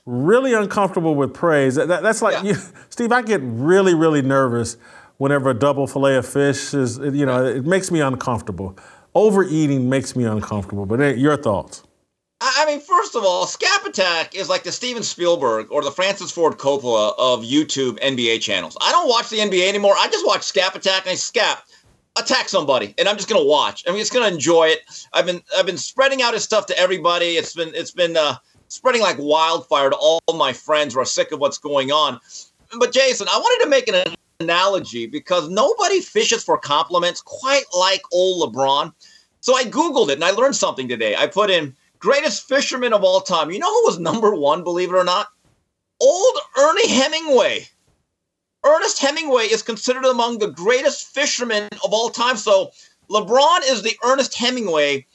[0.06, 1.76] really uncomfortable with praise.
[1.76, 2.52] That, that's like, yeah.
[2.52, 2.56] you,
[2.90, 4.78] Steve, I get really, really nervous
[5.18, 8.78] whenever a double fillet of fish is, you know, it makes me uncomfortable.
[9.14, 10.86] Overeating makes me uncomfortable.
[10.86, 11.84] But your thoughts?
[12.44, 16.32] I mean, first of all, Skap Attack is like the Steven Spielberg or the Francis
[16.32, 18.76] Ford Coppola of YouTube NBA channels.
[18.82, 19.94] I don't watch the NBA anymore.
[19.96, 21.60] I just watch Skap Attack and I Skap
[22.18, 23.84] attack somebody, and I'm just gonna watch.
[23.88, 24.80] I'm just gonna enjoy it.
[25.14, 27.38] I've been I've been spreading out his stuff to everybody.
[27.38, 28.38] It's been it's been uh,
[28.70, 32.20] spreading like wildfire to all my friends who are sick of what's going on.
[32.80, 38.02] But Jason, I wanted to make an analogy because nobody fishes for compliments quite like
[38.12, 38.94] old LeBron.
[39.42, 41.16] So I googled it and I learned something today.
[41.16, 43.52] I put in greatest fisherman of all time.
[43.52, 45.28] You know who was number one, believe it or not?
[46.02, 47.68] Old Ernie Hemingway.
[48.66, 52.38] Ernest Hemingway is considered among the greatest fishermen of all time.
[52.38, 52.72] So
[53.10, 55.06] LeBron is the Ernest Hemingway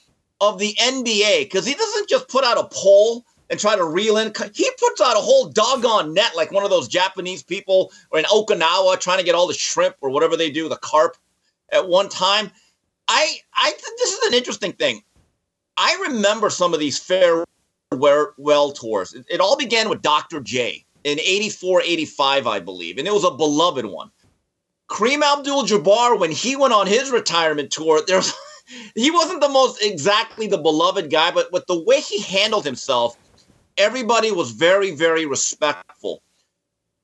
[0.40, 4.16] of the NBA because he doesn't just put out a pole and try to reel
[4.16, 4.32] in.
[4.54, 8.24] He puts out a whole doggone net like one of those Japanese people or in
[8.26, 11.16] Okinawa trying to get all the shrimp or whatever they do, the carp
[11.70, 12.50] at one time.
[13.08, 15.02] I I this is an interesting thing.
[15.76, 19.14] I remember some of these farewell tours.
[19.14, 20.40] It, it all began with Dr.
[20.40, 24.10] J in 84, 85, I believe, and it was a beloved one.
[24.88, 28.32] Kareem Abdul-Jabbar, when he went on his retirement tour, there's
[28.94, 33.16] he wasn't the most exactly the beloved guy, but with the way he handled himself,
[33.76, 36.22] everybody was very, very respectful.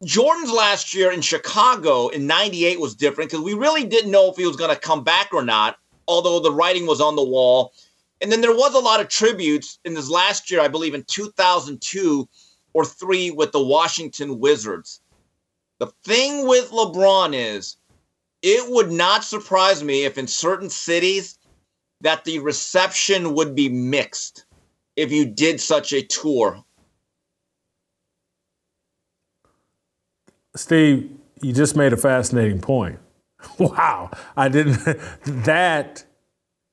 [0.05, 4.37] Jordan's last year in Chicago in 98 was different because we really didn't know if
[4.37, 5.77] he was going to come back or not,
[6.09, 7.73] although the writing was on the wall.
[8.23, 11.05] And then there was a lot of tributes in this last year, I believe in
[11.05, 12.29] 2002
[12.73, 15.01] or three with the Washington Wizards.
[15.79, 17.77] The thing with LeBron is
[18.41, 21.39] it would not surprise me if in certain cities
[22.01, 24.45] that the reception would be mixed
[24.97, 26.65] if you did such a tour
[30.55, 32.99] Steve, you just made a fascinating point.
[33.59, 34.79] Wow, I didn't.
[35.25, 36.05] that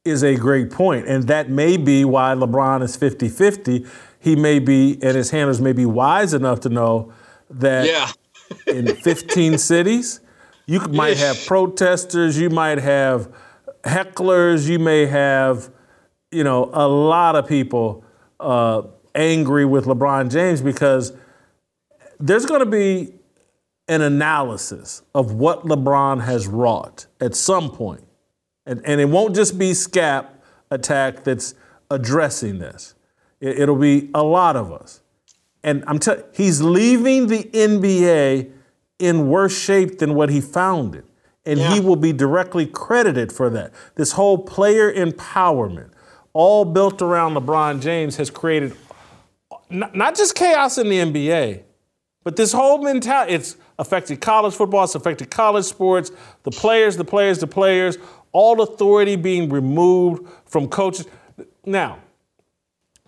[0.10, 3.88] is a great point, and that may be why LeBron is 50-50.
[4.20, 7.14] He may be, and his handlers may be wise enough to know
[7.50, 8.12] that yeah.
[8.74, 10.20] in 15 cities,
[10.66, 13.34] you might have protesters, you might have
[13.84, 15.72] hecklers, you may have,
[16.32, 18.04] you know, a lot of people
[18.40, 18.84] uh,
[19.16, 21.14] angry with LeBron James because
[22.20, 23.14] there's going to be
[23.88, 28.04] an analysis of what LeBron has wrought at some point.
[28.70, 31.56] And, and it won't just be SKAP attack that's
[31.90, 32.94] addressing this.
[33.42, 35.02] It, will be a lot of us.
[35.64, 38.52] And I'm telling he's leaving the NBA
[39.00, 41.06] in worse shape than what he found it.
[41.48, 41.74] And yeah.
[41.74, 43.74] he will be directly credited for that.
[43.96, 45.90] This whole player empowerment,
[46.34, 48.76] all built around LeBron James, has created
[49.72, 51.64] not, not just chaos in the NBA,
[52.24, 53.34] but this whole mentality.
[53.34, 56.12] It's affected college football, it's affected college sports,
[56.44, 57.98] the players, the players, the players,
[58.32, 61.08] all authority being removed from coaches.
[61.66, 62.00] Now,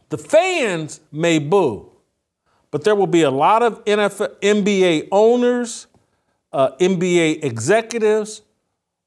[0.10, 1.92] the fans may boo,
[2.70, 5.88] but there will be a lot of NFL, NBA owners,
[6.52, 8.42] uh, NBA executives,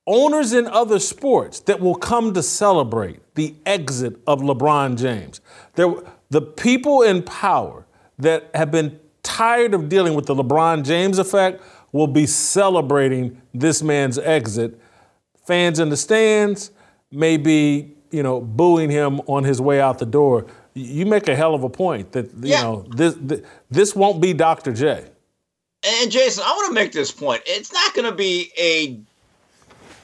[0.06, 5.40] owners in other sports that will come to celebrate the exit of LeBron James.
[5.74, 5.94] There,
[6.30, 7.86] the people in power
[8.18, 11.62] that have been tired of dealing with the LeBron James effect
[11.92, 14.78] will be celebrating this man's exit.
[15.46, 16.70] Fans in the stands
[17.10, 20.46] may be, you know, booing him on his way out the door.
[20.74, 22.62] You make a hell of a point that you yeah.
[22.62, 23.40] know this, this
[23.70, 24.72] this won't be Dr.
[24.72, 25.04] J.
[25.86, 27.42] And Jason, I want to make this point.
[27.46, 28.98] It's not going to be a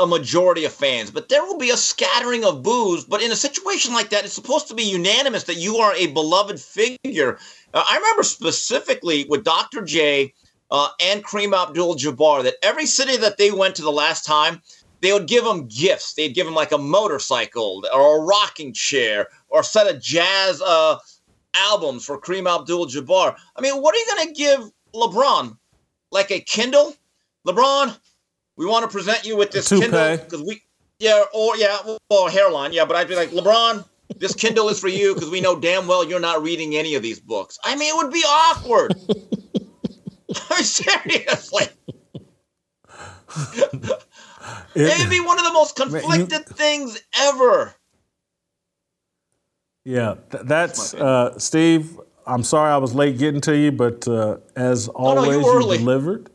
[0.00, 3.04] a majority of fans, but there will be a scattering of boos.
[3.04, 6.06] But in a situation like that, it's supposed to be unanimous that you are a
[6.08, 7.38] beloved figure.
[7.74, 9.82] Uh, I remember specifically with Dr.
[9.82, 10.32] J
[10.70, 14.62] uh, and Kareem Abdul Jabbar that every city that they went to the last time,
[15.00, 16.14] they would give them gifts.
[16.14, 20.60] They'd give them like a motorcycle or a rocking chair or a set of jazz
[20.62, 20.98] uh,
[21.54, 23.36] albums for Kareem Abdul Jabbar.
[23.56, 24.60] I mean, what are you going to give
[24.94, 25.56] LeBron?
[26.12, 26.94] Like a Kindle?
[27.46, 27.96] LeBron,
[28.56, 30.62] we want to present you with this Kindle because we,
[30.98, 31.78] yeah, or yeah,
[32.10, 32.84] or hairline, yeah.
[32.84, 33.86] But I'd be like, LeBron,
[34.16, 37.02] this Kindle is for you because we know damn well you're not reading any of
[37.02, 37.58] these books.
[37.64, 38.94] I mean, it would be awkward.
[40.60, 41.66] Seriously.
[44.74, 47.74] it, would be one of the most conflicted you, things ever.
[49.84, 51.98] Yeah, th- that's, uh, Steve.
[52.26, 55.70] I'm sorry I was late getting to you, but uh, as always, no, no, you,
[55.72, 56.30] you delivered.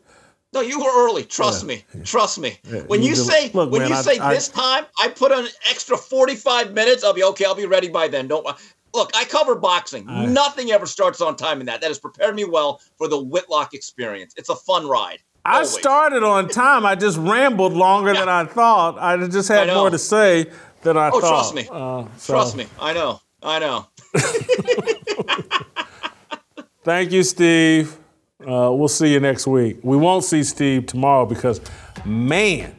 [0.55, 1.23] No, you were early.
[1.23, 1.67] Trust yeah.
[1.67, 2.03] me.
[2.05, 2.57] Trust me.
[2.63, 2.83] Yeah.
[2.83, 5.09] When you, you say Look, when man, you I, say I, this I, time, I
[5.09, 7.03] put an extra 45 minutes.
[7.03, 7.43] I'll be okay.
[7.43, 8.29] I'll be ready by then.
[8.29, 8.45] Don't
[8.93, 9.11] look.
[9.13, 10.05] I cover boxing.
[10.05, 11.81] Nothing ever starts on time in that.
[11.81, 14.33] That has prepared me well for the Whitlock experience.
[14.37, 15.19] It's a fun ride.
[15.45, 15.75] Always.
[15.75, 16.85] I started on time.
[16.85, 18.21] I just rambled longer yeah.
[18.21, 18.97] than I thought.
[18.97, 20.49] I just had more to say
[20.81, 21.17] than I thought.
[21.17, 21.29] oh, thought.
[21.29, 21.67] trust me.
[21.69, 22.33] Uh, so.
[22.33, 22.65] Trust me.
[22.79, 23.21] I know.
[23.43, 23.87] I know.
[26.83, 27.95] Thank you, Steve.
[28.41, 29.79] Uh, we'll see you next week.
[29.83, 31.61] We won't see Steve tomorrow because,
[32.05, 32.75] man,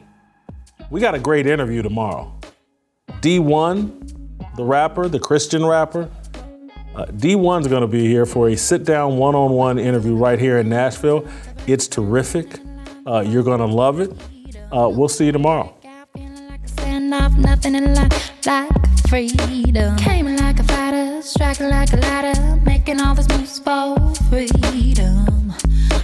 [0.89, 2.33] we got a great interview tomorrow.
[3.21, 6.09] Dee-1, the rapper, the Christian rapper,
[6.95, 10.39] uh, Dee-1's going to be here for a sit down one on one interview right
[10.39, 11.27] here in Nashville.
[11.67, 12.61] It's terrific.
[13.05, 14.11] Uh, you're going to love it.
[14.71, 15.73] Uh, we'll see you tomorrow.
[17.37, 18.69] Nothing in life like
[19.09, 19.97] freedom.
[19.97, 23.97] Came like a fighter's striking like a ladder, making all this moves for
[24.29, 25.53] freedom.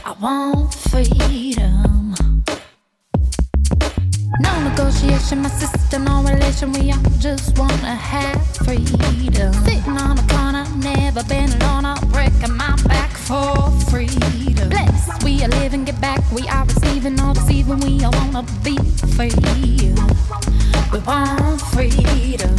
[0.05, 2.15] I want freedom.
[4.39, 6.73] No negotiation, my sister, no relation.
[6.73, 9.53] We all just wanna have freedom.
[9.63, 11.85] Sitting on a corner, never been alone.
[11.85, 14.69] I'm breaking my back for freedom.
[14.69, 16.21] Blessed we are living, get back.
[16.31, 17.79] We are receiving, all deceiving.
[17.79, 18.77] We all wanna be
[19.15, 19.33] free.
[20.91, 22.55] We want freedom.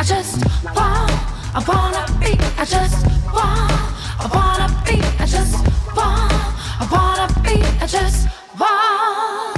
[0.00, 0.36] I just
[0.78, 1.10] want,
[1.58, 2.32] I wanna be.
[2.62, 2.98] I just
[3.36, 3.72] want,
[4.22, 4.96] I wanna be.
[5.24, 5.56] I just
[5.96, 6.32] want,
[6.82, 7.56] I wanna be.
[7.82, 8.28] I just
[8.60, 9.55] want.